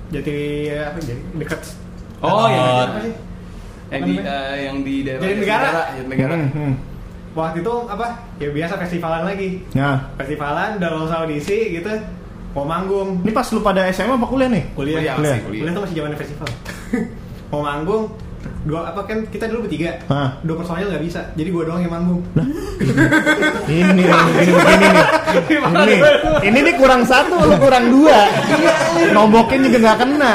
[0.08, 0.36] Jati
[0.72, 1.60] apa jadi dekat
[2.22, 2.90] Oh iya.
[2.90, 3.14] apa sih?
[3.88, 5.68] Yang di eh, yang di daerah Jadi negara.
[5.96, 6.34] Jadi negara.
[6.36, 6.74] Hmm, hmm.
[7.38, 8.08] Waktu itu apa?
[8.42, 9.50] Ya biasa festivalan lagi.
[9.78, 11.94] Nah, Festivalan udah lolos audisi gitu.
[12.58, 13.22] Mau manggung.
[13.22, 14.64] ini pas lu pada SMA apa kuliah nih?
[14.74, 14.98] Kuliah.
[14.98, 15.34] Kuliah, Kuliah.
[15.38, 15.62] masih kuliah.
[15.62, 16.48] Kuliah tuh masih zaman festival.
[17.54, 18.04] mau manggung
[18.64, 20.40] dua apa kan kita dulu bertiga Hah.
[20.42, 22.22] dua personil nggak bisa jadi gua doang yang manggung
[23.68, 25.06] Ini nih, ini begini nih.
[25.60, 25.96] Ini,
[26.42, 28.32] ini nih kurang satu, lu kurang dua.
[29.12, 30.32] Nombokin juga nggak kena.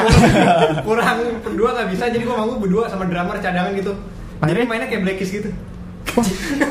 [0.81, 3.93] kurang berdua nggak bisa jadi gua manggung berdua sama drummer cadangan gitu
[4.39, 5.49] jadi mainnya kayak Black Kiss gitu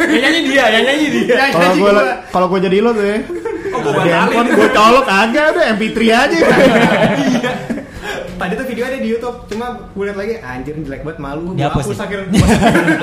[0.06, 1.34] Yang nyanyi dia, yang nyanyi dia.
[1.50, 3.18] Kalau gue gua- kalau gue jadi lo tuh ya.
[3.72, 4.12] Oh, batalin.
[4.12, 6.38] handphone gue colok agak udah MP3 aja.
[8.42, 11.40] Tadi tuh video ada di YouTube cuma gue liat lagi anjir ini jelek banget malu
[11.46, 12.26] gua Dihapus hapus akhirnya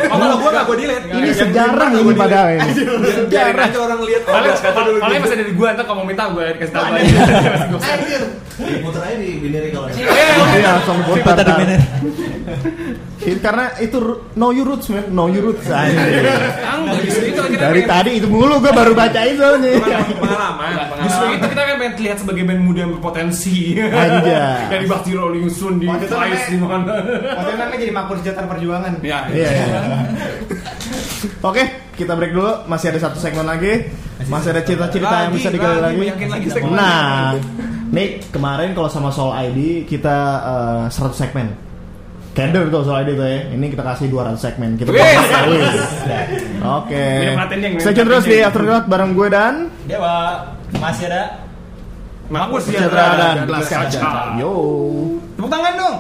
[0.10, 1.06] Oh, kalau gua nggak gua delete.
[1.08, 2.48] Ini Yang sejarah ini padahal.
[2.50, 2.76] Biarin
[3.08, 3.66] Sejarah.
[3.66, 4.22] aja orang lihat
[5.00, 7.22] Paling masih dari gua ntar kalau mau minta gua kasih tahu aja.
[7.96, 8.22] anjir
[8.60, 10.04] Putar aja di binary kalau Eh,
[10.52, 11.36] Iya, langsung putar.
[11.38, 11.86] Di binary.
[13.20, 13.98] Itu Karena itu
[14.34, 15.64] know your roots man, know your roots.
[17.50, 19.80] Dari tadi itu mulu gue baru bacain soalnya.
[20.16, 20.72] Pengalaman,
[21.04, 23.76] Justru itu kita kan pengen terlihat sebagai band muda yang berpotensi.
[23.78, 24.36] Anjay.
[24.72, 26.94] Yang dibahas di Rolling Stone di Waktu itu Vice namanya- di mana.
[27.30, 29.50] waktu itu namanya jadi makmur sejahtera perjuangan Ya, Iya.
[29.50, 29.80] iya.
[31.42, 31.64] Oke,
[31.94, 32.66] kita break dulu.
[32.66, 33.88] Masih ada satu segmen lagi.
[34.26, 36.48] Masih ada cerita-cerita yang bisa digali lagi, lagi.
[36.68, 37.36] Nah,
[37.90, 40.18] nih kemarin kalau sama Soul ID kita
[40.86, 41.48] eh, 100 segmen.
[42.30, 43.40] Keder tuh Soul ID tuh ya.
[43.50, 44.76] Ini kita kasih 200 segmen.
[44.76, 44.92] Kita.
[46.80, 47.06] Oke.
[47.80, 48.38] Stay tune terus di.
[48.40, 49.54] Afternoon bareng gue dan
[49.86, 50.44] Dewa
[50.76, 51.49] masih ada
[52.30, 54.38] Makmur Sejahtera dan Gelas Kaca.
[54.38, 54.54] Yo.
[55.34, 55.96] Tepuk tangan dong.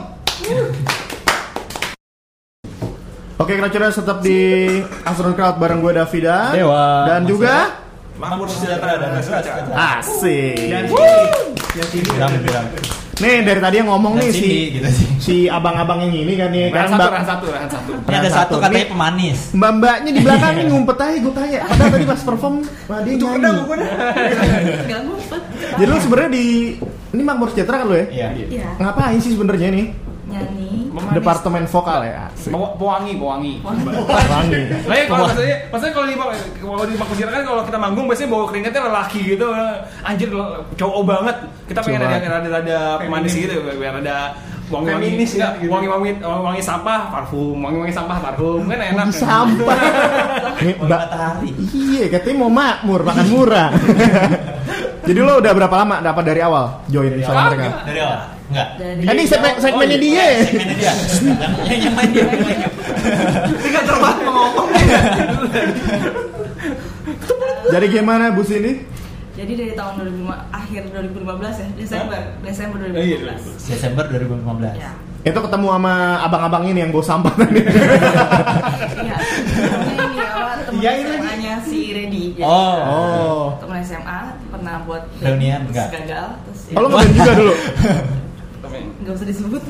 [3.41, 4.39] Oke, coba tetap di
[5.09, 7.09] Afternoon Crowd bareng gue Davida Dewa.
[7.09, 7.55] dan Masih juga
[8.21, 9.51] Makmur sejahtera dan Gelas Kaca.
[9.73, 10.69] Asik.
[10.69, 10.85] dan
[11.89, 12.65] sini dan biram.
[13.19, 15.07] Nih dari tadi yang ngomong Dan nih si gitu sih.
[15.19, 17.91] si abang-abang yang ini kan nih Rahan kan satu, mbak rahan satu, rahan satu.
[17.99, 18.55] Ini ada satu satu.
[18.61, 19.39] katanya pemanis.
[19.51, 22.55] mbak mbaknya di belakang nih ngumpet aja gue tanya padahal tadi pas perform
[22.85, 23.51] wah dia nyanyi
[24.87, 25.41] Gak ngumpet.
[25.75, 26.45] jadi lu sebenarnya di
[27.09, 28.27] ini makmur sejahtera kan lu ya Iya.
[28.47, 29.85] Iya, ngapain sih sebenarnya ini nyanyi.
[30.89, 31.15] Memanis.
[31.15, 32.49] departemen vokal ya Asik.
[32.49, 33.53] Pewa- Pewangi, pewangi.
[33.61, 36.15] wangi Lah ya kalau maksudnya, maksudnya kalau di
[36.59, 39.47] kalau di Makmur Sejahtera kan kalau kita manggung biasanya bawa keringetnya lelaki gitu.
[40.01, 40.29] Anjir
[40.75, 41.35] cowok banget.
[41.65, 42.17] Kita pengen Cowok.
[42.19, 44.17] ada ada ada pemanis gitu biar ada
[44.69, 45.73] wangi-wangi Feminis ya, gitu.
[45.73, 49.05] wangi-wangi wangi sampah parfum, wangi-wangi sampah parfum kan enak.
[49.09, 49.77] Wangi sampah
[50.85, 51.51] mbak matahari.
[51.73, 53.69] iya katanya mau makmur makan murah
[55.09, 57.81] jadi lo udah berapa lama dapat dari awal join sama awal, mereka gimana?
[57.81, 58.19] Dari awal?
[58.49, 58.67] Enggak.
[58.97, 60.91] Ini segmen segmennya Oh, dia Segmennya dia.
[61.65, 62.25] Yang yang main dia.
[63.59, 64.67] tinggal terbang ngomong
[67.69, 68.81] jadi gimana bus ini
[69.31, 71.15] Jadi dari tahun 2005, akhir 2015
[71.55, 73.71] ya, Desember, Desember Oh, iya, 2015.
[73.71, 74.75] Desember 2015.
[74.75, 74.91] Ya.
[75.21, 77.61] itu ketemu sama abang-abang ini yang gue sampah tadi
[78.99, 79.15] Iya.
[80.69, 82.25] Iya, ini SMA-nya si Redi.
[82.39, 82.77] Oh.
[82.79, 85.87] oh Temen SMA pernah buat Reunian, enggak?
[85.93, 87.53] gagal terus ya, Oh, lo juga dulu?
[89.01, 89.61] nggak usah disebut.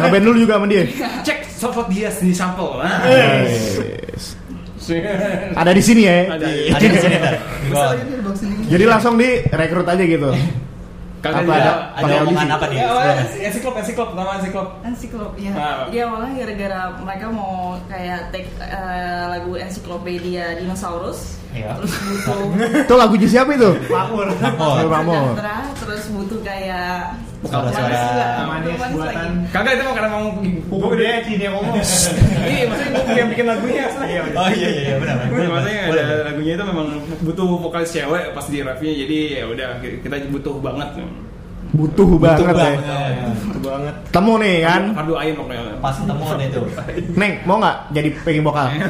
[0.00, 0.82] Ngeband dulu juga sama dia?
[1.22, 2.68] Cek sosok dia di sampel.
[2.78, 3.00] Nah.
[3.06, 4.36] Yes.
[5.52, 6.30] Ada di sini ya?
[6.30, 6.46] Ada.
[6.46, 7.16] Ada di sini.
[8.66, 10.30] Jadi langsung direkrut aja gitu?
[11.26, 11.72] Apa dia- ada?
[11.98, 12.46] Ada omongan audisi?
[12.54, 12.78] apa nih?
[12.78, 14.68] Ya, ensiklop, ensiklop, nama ensiklop.
[14.86, 15.52] Ensiklop ya.
[15.58, 15.90] Ah.
[15.90, 21.34] Jadi awalnya gara-gara mereka mau kayak take eh, lagu ensiklopedia dinosaurus.
[21.50, 21.72] Iya.
[21.80, 22.38] Terus butuh
[22.84, 23.70] Itu lagunya siapa itu?
[23.90, 24.28] makmur
[24.60, 25.34] Oh, Makmur.
[25.82, 28.00] Terus butuh kayak Suara-suara.
[28.46, 29.30] manis Manis buatan.
[29.54, 30.24] Kagak itu mau karena mau
[30.70, 31.74] buku dia yang ngomong
[32.46, 33.84] Iya, maksudnya gue yang bikin lagunya.
[34.36, 35.16] Oh iya iya iya benar.
[35.30, 36.86] Maksudnya ada lagunya itu memang
[37.24, 40.90] butuh vokalis cewek pas di refnya jadi ya udah kita butuh banget.
[41.76, 43.28] butuh, banget, ya.
[43.36, 43.94] Itu banget.
[44.08, 44.82] Temu nih kan.
[44.96, 45.76] Kardu ain pokoknya.
[45.82, 46.60] Pas ketemu deh itu.
[47.18, 48.66] Neng, mau nggak jadi pengen vokal?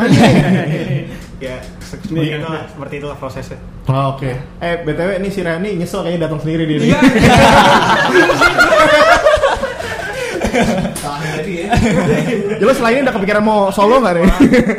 [1.36, 3.60] Ya, seperti itulah prosesnya.
[3.86, 4.34] Oh, Oke.
[4.58, 6.78] Eh, BTW nih si Rani nyesel kayaknya datang sendiri dia.
[6.82, 6.98] Iya.
[12.56, 14.24] Ya lo selain ini udah kepikiran mau solo nggak nih?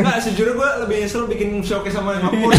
[0.01, 2.49] Enggak, sejujurnya gue lebih nyesel bikin showcase sama Makmur.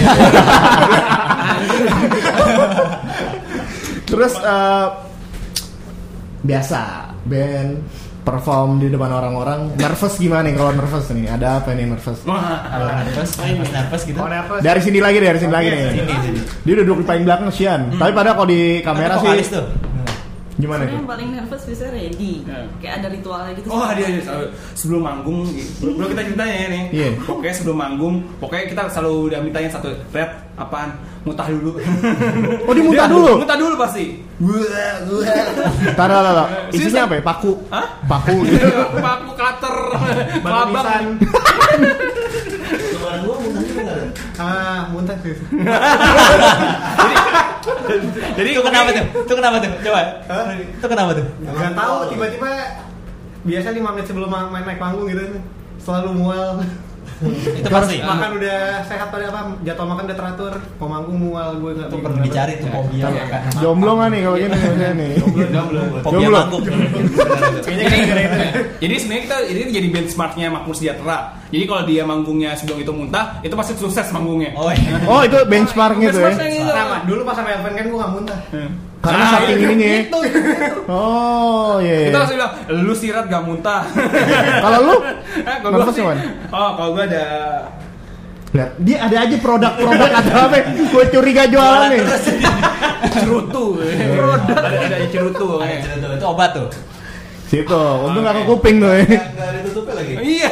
[4.07, 4.87] Terus eh,
[6.47, 6.81] biasa
[7.27, 7.83] band
[8.29, 11.25] perform di depan orang-orang nervous gimana nih kalau nervous nih?
[11.33, 12.19] Ada apa nih nervous?
[12.29, 14.19] Kalau nervous, nervous, nervous gitu.
[14.21, 14.61] Oh, nervous.
[14.61, 15.81] Dari sini lagi dari sini lagi nih.
[15.89, 16.41] Sini, sini.
[16.69, 17.81] Dia udah duduk di paling belakang Sian.
[17.97, 19.49] Tapi padahal kalau di kamera sih.
[20.59, 20.99] Gimana Sebenarnya tuh?
[20.99, 22.33] yang paling nervous biasanya ready.
[22.43, 22.59] Ya.
[22.83, 23.69] Kayak ada ritualnya gitu.
[23.71, 25.41] Oh dia dia selalu sebelum manggung,
[25.79, 26.85] belum belum kita ceritanya ya nih.
[26.91, 27.09] Iya.
[27.23, 30.91] Pokoknya sebelum manggung, pokoknya kita selalu udah mintanya satu red apaan
[31.23, 31.71] muntah dulu.
[32.67, 33.33] Oh, dia muntah Dia dulu?
[33.39, 34.05] Muntah dulu pasti.
[35.95, 36.47] Taruh, taruh.
[36.75, 37.23] Isinya apa ya?
[37.23, 37.53] Paku.
[37.71, 37.87] Hah?
[38.11, 38.67] Paku gitu.
[39.07, 39.31] Paku
[43.79, 44.07] nggak ada.
[44.39, 45.35] Ah, muntah sih.
[48.35, 49.05] Jadi Itu kenapa tuh?
[49.19, 49.71] Itu kenapa tuh?
[49.81, 50.01] Coba.
[50.55, 51.27] Itu kenapa tuh?
[51.43, 52.51] Gak tahu tiba-tiba
[53.41, 55.25] biasa 5 menit sebelum ma- main naik panggung gitu
[55.79, 56.61] selalu mual
[57.59, 57.97] Itu pasti.
[57.99, 62.05] makan udah sehat pada apa jadwal makan udah teratur mau manggung mual gue nggak bikin
[62.05, 63.05] perlu dicari tuh fobia.
[63.11, 63.41] kan.
[63.59, 65.11] Jomblo nggak nih kalau gini maksudnya nih?
[65.19, 65.81] Fobia Jomblo.
[66.39, 66.63] manggung.
[68.79, 71.19] Jadi sebenarnya kita ini jadi benchmarknya Makmur Sejahtera.
[71.51, 74.55] Jadi kalau dia manggungnya sebelum itu muntah, itu pasti sukses manggungnya.
[74.55, 75.03] Oh iya.
[75.09, 76.33] Oh itu benchmarknya tuh ya?
[76.39, 76.71] Gitu.
[76.71, 78.39] sama dulu pas sama Elvan kan gue nggak muntah
[78.99, 79.87] Karena Ah, saking iya, ininya.
[79.87, 79.99] ya.
[80.03, 80.81] Gitu, gitu.
[80.91, 81.97] Oh iya.
[81.97, 82.19] Kita iya.
[82.19, 83.83] langsung bilang, lu sirat gak muntah.
[84.65, 84.95] Kalau lu
[85.39, 86.19] Eh, kalau gua sih, Wan?
[86.51, 87.25] oh kalau gue ada
[88.49, 90.57] Lihat, dia ada aja produk-produk atau apa?
[90.89, 92.01] Gue curiga jualan nih.
[93.15, 95.49] cerutu, produk ada ada cerutu.
[95.61, 96.17] Ada tuh.
[96.17, 96.69] Itu obat tuh.
[97.49, 99.09] Situ, untung nggak ke kuping tuh ya.
[99.09, 100.13] Enggak ada tutupnya lagi.
[100.21, 100.49] Iya,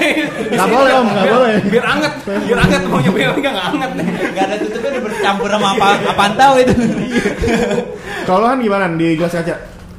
[0.49, 1.55] Nggak boleh om, nggak boleh.
[1.69, 3.91] biar anget, biar anget mau nyobain lagi nggak anget.
[4.01, 6.75] Enggak ada tutupnya udah bercampur sama apa apaan tahu itu.
[8.25, 9.55] Kalau kan gimana di gelas kaca?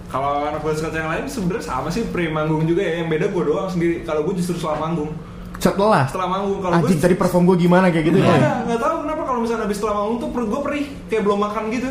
[0.08, 3.06] Kalau anak gue yang lain sebenarnya sama sih pre manggung juga ya.
[3.06, 3.96] Yang beda gue doang sendiri.
[4.02, 5.14] Kalau gue justru setelah manggung.
[5.62, 8.30] Setelah Setelah manggung kalau gue tadi perform gue gimana kayak gitu ya?
[8.42, 11.40] ada, nggak tahu kenapa kalau misalnya habis setelah manggung tuh perut gue perih kayak belum
[11.46, 11.90] makan gitu.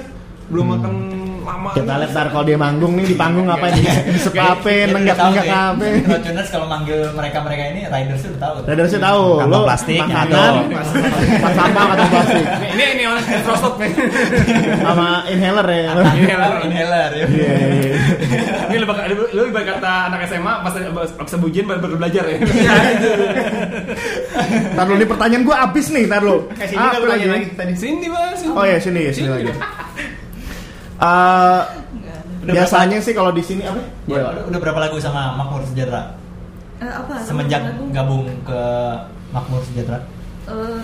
[0.51, 0.93] Belum makan
[1.47, 1.71] lama.
[1.73, 5.87] Kita lihat ntar kalau dia manggung nih di panggung apa di disepapin, nenggak nenggak apa?
[6.05, 8.55] Rotuners kalau manggil mereka-mereka ini riders udah tahu.
[8.67, 10.53] Udah dari sih tahu, lo plastik, makanan,
[11.41, 13.91] pas sampah kantong plastik, Ini ini orang frosted nih.
[14.83, 15.83] sama inhaler ya.
[15.95, 17.11] Inhaler, inhaler.
[17.15, 17.27] ya.
[17.27, 17.93] Iya, iya, iya.
[18.67, 20.75] Ini lebih lu lebih kata anak SMA pas
[21.15, 22.37] pas ujian baru baru belajar ya.
[24.75, 28.09] Ntar dulu nih pertanyaan gue abis nih, ntar eh sini lu tanya lagi tadi Sini
[28.09, 28.41] mas.
[28.49, 29.53] Oh iya sini, sini lagi.
[30.97, 31.63] Eh,
[32.47, 33.81] biasanya sih kalau di sini apa?
[34.09, 36.17] Ya, udah, udah berapa lagu sama Makmur Sejahtera?
[36.81, 37.21] Eh, apa?
[37.25, 37.85] Semenjak Lagu?
[37.93, 38.61] gabung ke
[39.33, 40.01] Makmur Sejahtera?
[40.49, 40.81] Eh,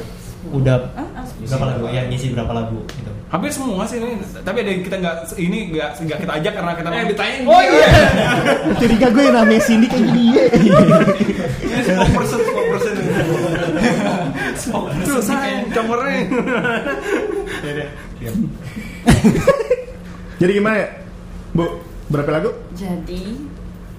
[0.51, 1.87] Udah ah, ah, berapa lagu?
[1.95, 3.15] Ya, ngisi berapa lagu gitu.
[3.31, 4.19] Hampir semua sih ini.
[4.43, 7.63] Tapi ada yang kita nggak ini nggak nggak kita ajak karena kita Eh, ditanyain Oh
[7.63, 7.87] iya.
[8.83, 10.43] Curiga gue namanya Cindy kayak gini ya.
[11.63, 12.43] Ini 10%
[14.59, 15.07] 10%.
[15.07, 16.27] Tuh saya comornya.
[20.43, 20.89] Jadi gimana ya?
[21.55, 21.65] Bu,
[22.11, 22.51] berapa lagu?
[22.75, 23.39] Jadi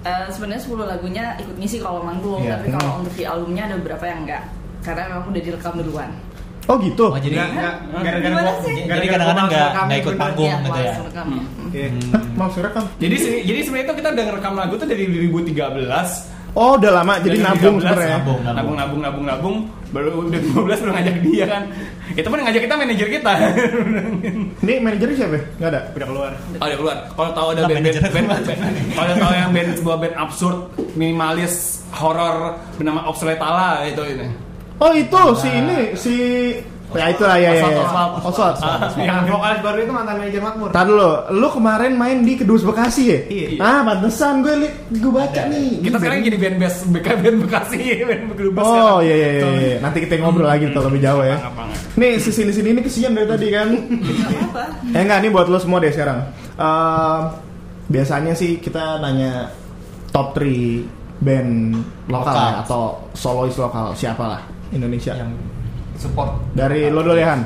[0.03, 2.59] eh, sebenarnya 10 lagunya ikut ngisi kalau manggung, Iya.
[2.59, 4.43] tapi kalau untuk di albumnya ada beberapa yang enggak.
[4.83, 6.11] Karena memang udah direkam duluan.
[6.67, 7.11] Oh gitu.
[7.11, 7.39] Oh, jadi
[7.95, 8.75] gara-gara sih?
[8.87, 10.93] jadi kadang-kadang nggak nggak ikut panggung Iya, gitu ya.
[11.23, 11.43] Hmm.
[11.71, 11.87] Iya.
[12.11, 12.83] Hah, mau rekam?
[12.99, 13.15] Jadi
[13.47, 16.42] jadi sebenarnya itu kita udah ngerekam lagu tuh dari 2013.
[16.53, 18.17] Oh udah lama, jadi nabung 2013, sebenarnya.
[18.19, 18.39] nabung.
[18.45, 19.55] nabung nabung nabung nabung
[19.89, 21.63] baru udah 15 baru ngajak dia kan
[22.11, 23.33] itu pun yang ngajak kita manajer kita
[24.59, 25.33] Ini manajernya siapa?
[25.33, 25.43] ya?
[25.55, 25.81] Nggak ada.
[25.91, 28.61] udah keluar oh dia keluar kalau tahu ada band band, band, band-
[28.91, 30.57] kalau tahu yang band sebuah band absurd
[30.93, 31.53] minimalis
[31.91, 32.37] horor
[32.73, 34.27] bernama Obsoletala itu ini
[34.75, 36.15] Oh itu si ini si
[36.93, 37.63] ya itu lah ya ya.
[37.63, 37.83] Oswald, ya.
[38.23, 38.55] Oswald.
[38.55, 38.55] Oswald.
[39.01, 43.03] yang vokalis baru itu mantan manajer Makmur Tar dulu, lu kemarin main di Kedus Bekasi
[43.05, 43.19] ya?
[43.27, 43.47] Iya.
[43.57, 45.81] Ah, pantesan gue li, gue baca nih.
[45.81, 47.77] kita sekarang jadi band band BK band Bekasi
[48.09, 49.77] band Bekasi Oh iya iya iya, iya.
[49.79, 51.37] Nanti kita ngobrol lagi tuh lebih jauh ya.
[51.93, 53.67] Nih si sini sini ini kesian dari tadi kan.
[53.73, 54.63] Apa?
[54.93, 56.25] eh enggak nih buat lo semua deh sekarang.
[56.55, 57.21] Ehm,
[57.89, 59.49] biasanya sih kita nanya
[60.09, 60.85] top 3
[61.23, 62.49] band lokal, Lokal.
[62.51, 65.15] ya, atau solois lokal siapa lah Indonesia.
[65.15, 65.31] Yang
[66.03, 67.41] support Dari lo dulu ya Han.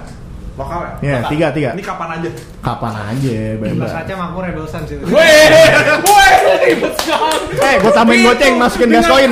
[0.58, 1.22] Lokal ya?
[1.22, 1.70] Ya tiga tiga.
[1.78, 2.30] Ini kapan aja?
[2.65, 3.93] Kapan aja bebas.
[3.93, 7.62] aja Makmur Rebelsan sih Weh, weh, ribet sekali.
[7.62, 9.30] Eh, gue tambahin goceng masukin gas koin.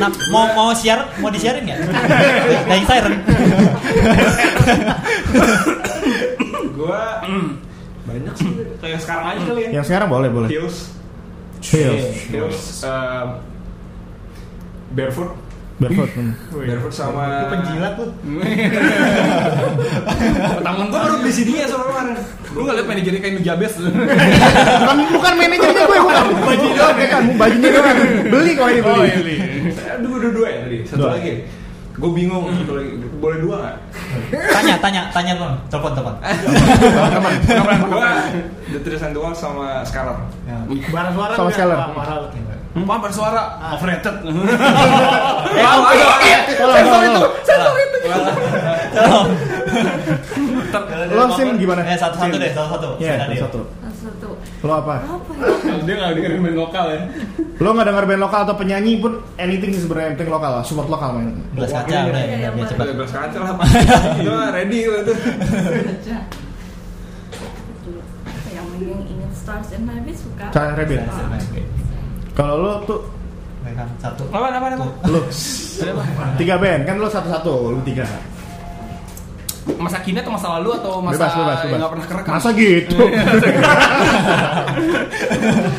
[0.00, 1.78] Nah, mau mau share, mau di-sharein nggak?
[2.72, 3.14] Dying Siren.
[6.72, 7.20] Gua
[8.08, 8.48] banyak sih
[8.80, 10.48] kayak sekarang aja kali ya Yang sekarang boleh boleh.
[10.48, 10.96] Heels
[11.60, 12.04] Heels.
[12.32, 13.44] Heels um,
[14.96, 15.36] Barefoot
[15.80, 16.10] Barefoot.
[16.12, 16.32] hmm.
[16.52, 18.08] Barefoot sama Lu penjilat tuh.
[20.60, 22.14] Temen gue baru beli CD-nya soalnya kemarin.
[22.50, 23.74] Gue nggak liat manajernya kayak Nujabes.
[23.80, 29.36] bukan bukan manajernya gue bukan baju doang ya kan bajunya doang beli kok ini beli
[30.00, 30.78] Dua, dua, dua ya tadi.
[30.84, 31.10] Satu Dua.
[31.16, 31.32] lagi.
[31.90, 32.44] Gue bingung.
[32.54, 32.90] Satu lagi.
[33.16, 33.76] Boleh dua nggak?
[34.50, 35.54] Tanya, tanya, tanya bang.
[35.68, 36.14] Telepon, telepon.
[37.86, 38.08] Gue
[38.70, 40.16] The Tristan Dual sama Scarlett.
[40.88, 41.88] Barang suara Sama enggak?
[41.92, 42.20] Mahal.
[42.70, 43.42] Apa bersuara?
[43.72, 44.14] Overrated.
[44.22, 44.30] Eh,
[45.58, 46.38] Ayo, ayo, ayo.
[46.70, 47.98] Sensor itu, sensor itu.
[51.10, 51.82] Lo, Sim, gimana?
[51.82, 52.88] Eh, satu-satu deh, satu-satu.
[52.96, 53.42] Iya Silakan, Dio.
[53.42, 53.60] satu
[53.90, 54.28] Satu.
[54.60, 55.74] lo apa Apa ya?
[55.82, 57.00] Dia nggak dengerin band lokal ya.
[57.58, 60.88] lo nggak denger band lokal atau penyanyi pun anything sih sebenarnya penting lokal lah support
[60.88, 62.84] lokal main Gelas kaca udah, Iya, ya, iya, cepat.
[62.86, 63.52] Udah gelas kaca lah.
[64.20, 65.12] Itu mah ready itu.
[68.48, 70.44] Yang ingin stars and maybe suka.
[70.48, 71.00] Cara Rabbit.
[72.40, 73.00] Kalau lo tuh
[73.60, 74.24] Mereka satu.
[74.32, 74.86] Apa, apa, apa?
[75.04, 75.20] lo
[76.34, 78.08] tiga band kan lo satu satu lo tiga
[79.76, 82.32] Masa kini atau masa lalu atau masa bebas bebas yang bebas nggak pernah kerekam?
[82.32, 82.98] masa gitu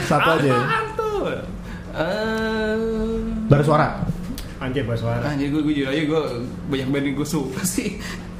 [0.09, 1.20] satu aja Apaan tuh?
[1.91, 2.78] Eh,
[3.49, 3.88] dari suara
[4.62, 5.26] Anjir bahasa suara.
[5.26, 6.22] Anjir gue gue jujur aja gue
[6.70, 7.97] banyak band yang gue suka sih.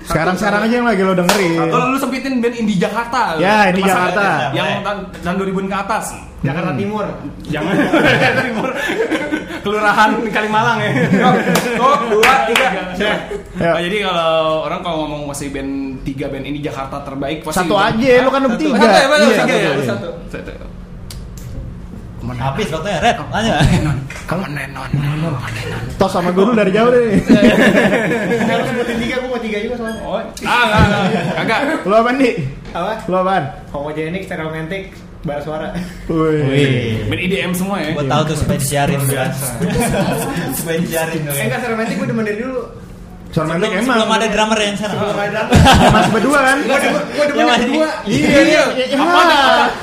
[0.08, 3.38] Sekarang sekarang aja yang lagi lo dengerin Kalau lu sempitin band indie Jakarta.
[3.38, 4.49] Ya, indie Jakarta.
[4.52, 6.06] Yang tahun tahun 2000 ke atas.
[6.41, 7.06] Jakarta Timur.
[7.45, 7.74] Jangan
[8.49, 8.70] Timur.
[9.62, 10.91] Kelurahan Kalimalang ya.
[11.78, 12.68] Oh, dua, tiga.
[12.97, 13.14] Ya.
[13.62, 17.78] Nah, jadi kalau orang kalau ngomong masih band tiga band ini Jakarta terbaik pasti Satu
[17.78, 18.68] aja, lu kan Satu.
[18.74, 20.81] Satu ya, tiga ya, satu, satu.
[22.22, 22.44] Iya.
[22.46, 23.18] Habis waktunya, Red.
[23.34, 23.54] Tanya.
[24.30, 24.90] Kamu nenon.
[25.98, 27.18] tos sama gue dulu dari jauh deh
[28.50, 30.02] Kalau sebutin tiga, gue mau tiga juga soalnya.
[30.06, 31.24] Oh, ah, enggak, enggak.
[31.36, 31.62] Kagak.
[31.86, 32.34] lo apa nih
[32.72, 32.94] Apa?
[33.10, 34.84] lo apaan Homogenik, stereomantik,
[35.24, 35.68] bahasa suara.
[36.12, 37.08] Wih.
[37.08, 37.94] Band IDM semua ya.
[37.96, 39.32] Gue tahu tuh supaya disiarin kan.
[40.58, 41.22] supaya disiarin.
[41.26, 42.91] Eh, enggak stereomantik gue demen dari dulu.
[43.32, 44.92] Sound Sebelum, emang sebelum ada drummer yang sana.
[44.94, 45.42] Belum ada
[45.90, 47.88] masih berdua kan demen, gue demen Yang yang masih- kedua.
[48.04, 48.64] Iya, iya.
[48.76, 48.98] iya.
[48.98, 49.28] Apaan?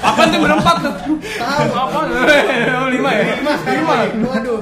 [0.05, 0.93] Apaan tuh berempat tuh?
[1.41, 2.07] Apaan?
[2.77, 3.25] Oh, lima ya?
[3.67, 3.95] Lima.
[4.23, 4.59] Waduh.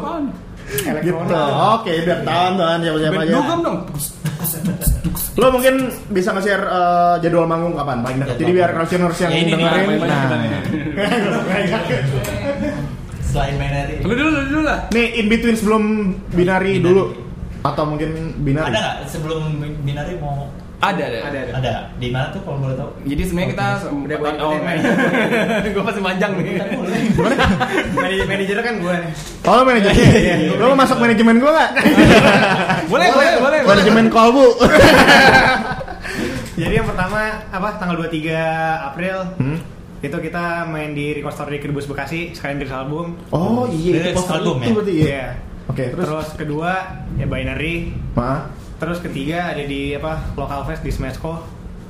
[0.66, 1.30] gitu Elektronik.
[1.72, 3.78] oke biar tahu kan siapa siapa Band aja dugem dong.
[5.36, 5.74] lo mungkin
[6.08, 10.26] bisa nge-share eh, jadwal manggung kapan paling dekat jadi biar crowdtuners yang Ya, dengerin nah.
[13.26, 14.00] Selain binary.
[14.00, 14.78] Lu dulu, lu dulu lah.
[14.90, 15.82] nih in between sebelum
[16.30, 16.82] binari Binary.
[16.82, 17.02] dulu
[17.66, 18.10] atau mungkin
[18.40, 19.42] binari Ada nggak sebelum
[19.82, 20.46] binary mau
[20.76, 21.18] Ada, ada.
[21.24, 21.52] Ada, ada.
[21.56, 22.90] ada di mana tuh kalau boleh tahu?
[23.02, 24.52] Jadi sebenarnya kita Udah gua oh,
[25.66, 26.60] gue pasti panjang nih.
[27.90, 29.12] Manajer manajer kan gue nih.
[29.42, 30.06] oh lo manajernya
[30.54, 31.70] lo mau masuk manajemen gue nggak
[32.92, 33.60] boleh, boleh, boleh.
[33.64, 34.46] manajemen kolbu
[36.56, 38.32] Jadi yang pertama apa tanggal 23
[38.86, 39.58] April Hmm?
[39.96, 43.16] itu kita main di Record Store di Kedubes Bekasi sekalian rilis album.
[43.30, 44.74] oh iya itu album itu ya?
[44.74, 45.24] berarti iya
[45.66, 46.70] Oke terus Terus kedua
[47.14, 47.90] ya Binary.
[48.12, 48.46] Ma,
[48.76, 51.40] Terus ketiga ada di apa Local Fest di Smesco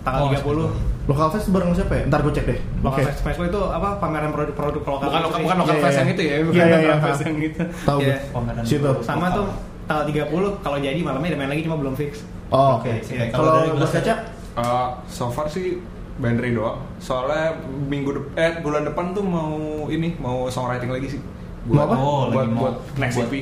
[0.01, 1.07] tanggal Oh, 30.
[1.07, 3.03] lokal fest bareng siapa ya ntar gue cek deh Local Oke.
[3.05, 5.07] Fest Smesco itu apa pameran produk-produk lokal.
[5.09, 5.99] Bukan lokal, bukan lokal Iya, fest iya.
[5.99, 7.05] yang itu ya, bukan Iya, iya, lokal iya.
[7.05, 7.63] fest yang itu.
[7.83, 8.19] tahu gue Iya.
[8.29, 9.47] Pameran situ Sama tuh
[9.85, 12.13] tanggal 30 kalau jadi malamnya ada main lagi cuma belum fix.
[12.49, 14.15] oh, oke Oke, kalau kalau dari kaca
[14.57, 15.77] Uh, so far sih
[16.17, 16.81] Bandri doang.
[16.97, 17.53] Soalnya
[17.85, 19.53] minggu dep- eh bulan depan tuh mau
[19.87, 21.21] ini mau songwriting lagi sih.
[21.67, 21.93] Mau apa?
[21.95, 23.35] Oh, buat, lagi mau- buat next buat- EP.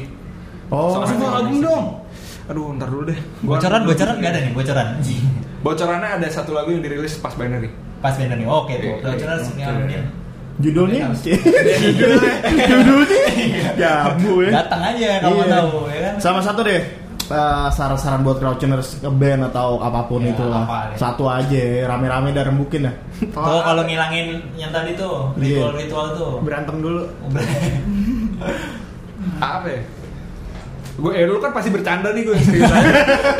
[0.68, 1.84] Oh Langsung buat album dong.
[2.44, 3.18] Aduh, ntar dulu deh.
[3.40, 4.86] Gua- Bocoran, bocoran nggak ada nih, bocoran.
[5.64, 7.72] Bocorannya ada satu lagu yang dirilis pas Binary.
[7.98, 8.44] Pas binary.
[8.44, 8.94] Oke tuh.
[8.94, 9.42] Iya, Bocoran iya.
[9.42, 10.00] sini albumnya.
[10.54, 11.10] judulnya
[11.90, 13.22] judulnya
[13.74, 15.50] jamu ya Datang aja kalau mau Iya.
[15.52, 16.14] tahu ya kan.
[16.20, 16.78] sama satu deh
[17.24, 20.96] eh, saran-saran buat crowdtuners ngeband atau apa pun Ya, itu lah apa deh.
[20.96, 21.58] satu aja
[21.88, 22.94] rame-rame dan rembukin lah
[23.24, 26.32] Tuh kalau ngilangin yang tadi tuh ritual-ritual tuh.
[26.40, 27.02] Berantem dulu.
[29.40, 29.80] Apa ya?
[30.94, 32.90] Gue eh dulu kan pasti bercanda nih gue serius aja.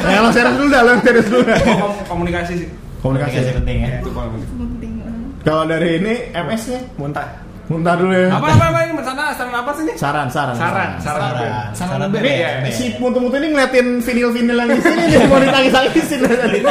[0.04, 1.58] ya lo serius dulu dah lo yang serius dulu dah.
[1.60, 2.68] Oh, kom- komunikasi sih.
[2.98, 3.88] komunikasi Komunikasi penting ya.
[3.98, 4.92] Itu penting.
[4.96, 5.12] Eh.
[5.42, 7.28] kalau dari ini MS nya Muntah.
[7.64, 9.92] muntah dulu ya Apa apa apa ini bersana saran apa sih ini?
[9.94, 11.72] saran saran Saran, saran.
[11.72, 12.12] Saran.
[12.12, 12.68] Iya, band.
[12.70, 16.68] si mutu-mutu ini ngeliatin vinil-vinil yang di sini nih mau ditangis-tangisin tadi Lu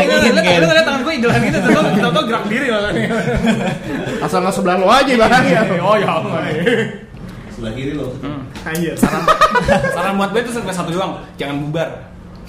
[0.64, 2.82] ngeliat tangan gue idealan gitu, tau tau tau gerak diri loh.
[4.22, 6.14] asal nggak sebelah lo aja barangnya Oh ya.
[7.52, 8.14] Sebelah kiri lo.
[8.64, 8.95] Anjir.
[8.95, 9.24] Saran
[9.95, 11.89] saran buat band itu sampai satu doang, jangan bubar.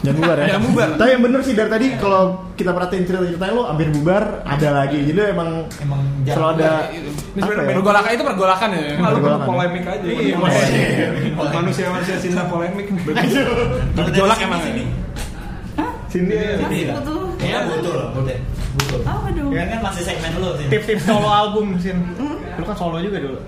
[0.04, 0.44] Jangan bubar ya.
[0.52, 0.88] Jangan bubar.
[1.00, 2.22] Tapi yang bener sih dari tadi kalau
[2.54, 4.98] kita perhatiin cerita-ceritanya lo hampir bubar ada lagi.
[5.00, 7.74] Jadi emang Emang selalu ada Ini apa ya?
[7.80, 8.82] pergolakan itu pergolakan ya.
[9.00, 10.04] Lalu polemik aja.
[10.04, 10.36] Iya,
[11.56, 12.86] manusia manusia cinta polemik.
[13.96, 14.60] Bergolak emang.
[16.12, 16.94] Cindy ya.
[16.94, 17.18] Aku tuh.
[17.42, 18.38] Ya betul, betul.
[18.74, 19.00] Betul.
[19.02, 19.50] Apa dong?
[19.50, 20.66] Ya kan masih segmen lu sih.
[20.70, 21.98] Tips-tips solo album Sin.
[22.54, 23.38] Lu kan solo juga dulu.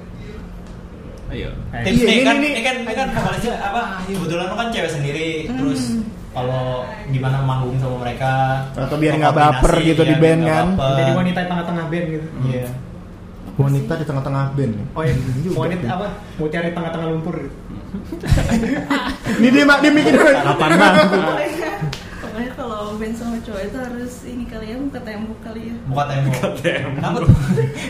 [1.26, 1.50] Ayo.
[1.70, 3.82] Eh, Tips Iya, nih ini- kan, ini- ini kan, ini kan vokalisnya apa?
[4.04, 5.82] Kebetulan lu kan cewek sendiri, terus
[6.30, 6.64] kalau
[7.08, 10.66] gimana manggung sama mereka Atau biar nggak baper gitu di biar band kan.
[10.94, 12.26] Jadi wanita di tengah-tengah band gitu.
[12.46, 12.66] Iya.
[13.56, 14.74] Wanita di tengah-tengah band.
[14.92, 15.14] Oh iya,
[15.50, 16.06] wanita apa?
[16.36, 17.56] Mau cari tengah-tengah lumpur gitu.
[19.36, 20.94] Ini dia mak dia mikir kapan bang?
[21.08, 21.70] Pokoknya,
[22.20, 25.74] pokoknya kalau band sama cowok itu harus ini kali ya muka tembok kali ya.
[25.86, 26.52] Buka tembok.
[26.60, 27.30] Kenapa tuh?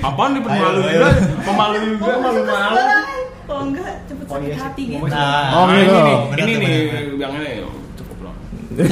[0.01, 1.09] Apaan nih pemalu juga?
[1.43, 2.79] Pemalu juga malu-malu.
[3.47, 5.07] Kalau enggak cepet Oh, iya sakit hati gitu.
[5.07, 5.97] Nah, Oh, Nah, gitu.
[5.97, 6.75] ini ini tuh, nih
[7.17, 7.51] ini
[7.95, 8.35] cukup loh.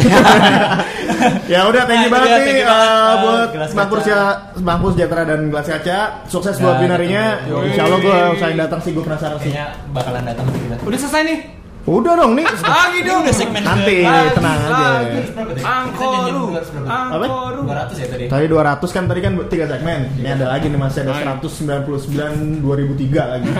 [1.46, 3.90] ya udah thank you Nah, banget dia, nih uh, buat Gelas Bang Kaca.
[3.90, 4.20] Pursia,
[4.58, 5.98] Bang Pur Sejahtera dan Gelas Kaca.
[6.26, 7.24] Sukses buat Ya, binarinya.
[7.64, 9.50] Insya Allah gue usahain datang sih, gue penasaran sih.
[9.50, 10.76] kayaknya bakalan datang sih kita.
[10.80, 11.38] Udah selesai nih.
[11.84, 12.48] Udah dong nih.
[12.48, 13.20] Lagi Ini dong.
[13.20, 14.72] udah segmen Nanti, ke- tenang aja.
[14.72, 15.18] Lagi.
[15.60, 15.92] Angkoru.
[15.92, 16.88] Kita janjian 200 berapa?
[17.12, 17.60] Angkoru.
[17.62, 18.24] 200 ya tadi.
[18.24, 20.00] Tadi 200 kan tadi kan tiga segmen.
[20.14, 21.36] Ini ada lagi nih masih ada Oh, iya.
[21.36, 23.48] 199 2003 lagi.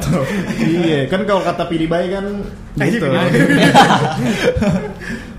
[0.00, 0.24] Tuh,
[0.58, 2.24] iya, kan kalau kata Pidi Bay kan
[2.78, 3.04] gitu.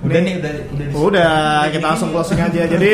[0.02, 0.86] Udah nih, udah udah.
[0.98, 1.34] Udah,
[1.70, 2.66] kita langsung closing aja.
[2.68, 2.92] Jadi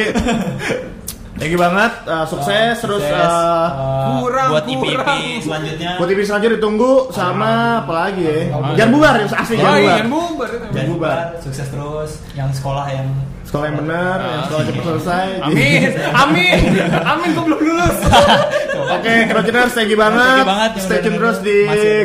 [1.38, 3.14] Thank you banget, uh, sukses terus Sukses.
[3.14, 5.20] uh, Uh, kurang, buat IPP kurang.
[5.40, 5.92] selanjutnya.
[5.96, 8.40] buat TV selanjutnya ditunggu sama apa lagi ya?
[8.74, 10.06] Jangan bubar, asli Oh jangan iya, bubar.
[10.08, 10.50] bubar.
[10.68, 10.90] Jangan bubar.
[10.90, 12.12] bubar, sukses terus.
[12.34, 13.08] Yang sekolah yang
[13.48, 15.28] Sekolah yang benar, yang sekolah cepat selesai.
[15.40, 15.82] Amin,
[16.12, 16.58] amin,
[17.00, 17.30] amin.
[17.32, 17.98] Gue belum lulus.
[18.98, 20.20] Oke, Crouchers, thank you banget.
[20.20, 21.58] Thank you banget Stay tune terus di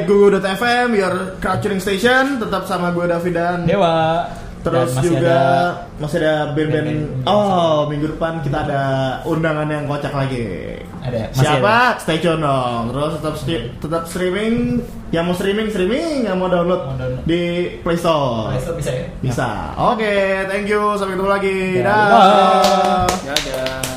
[0.07, 2.39] gugu.fm, your Crouching Station.
[2.39, 4.23] Tetap sama gue David dan Dewa.
[4.63, 6.89] Terus Dan masih juga ada- masih ada band-band.
[7.25, 8.83] Oh, minggu depan kita ada
[9.23, 10.79] undangan yang kocak lagi.
[10.99, 11.77] Ada, masih Siapa?
[11.99, 12.83] Stay tune dong.
[12.89, 14.79] Terus tetap sti- tetap streaming.
[15.11, 17.21] Yang mau streaming streaming, yang mau download, Mau download.
[17.25, 17.43] di
[17.79, 18.49] Play Store.
[18.49, 19.05] Play Store bisa ya?
[19.21, 19.49] Bisa.
[19.77, 20.15] Oke,
[20.47, 20.95] thank you.
[20.95, 21.59] Sampai ketemu lagi.
[21.77, 22.07] Ya, Dah.
[22.09, 23.29] bye.
[23.29, 23.92] Dadah.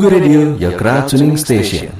[0.00, 1.99] Google Radio, your crowd tuning station.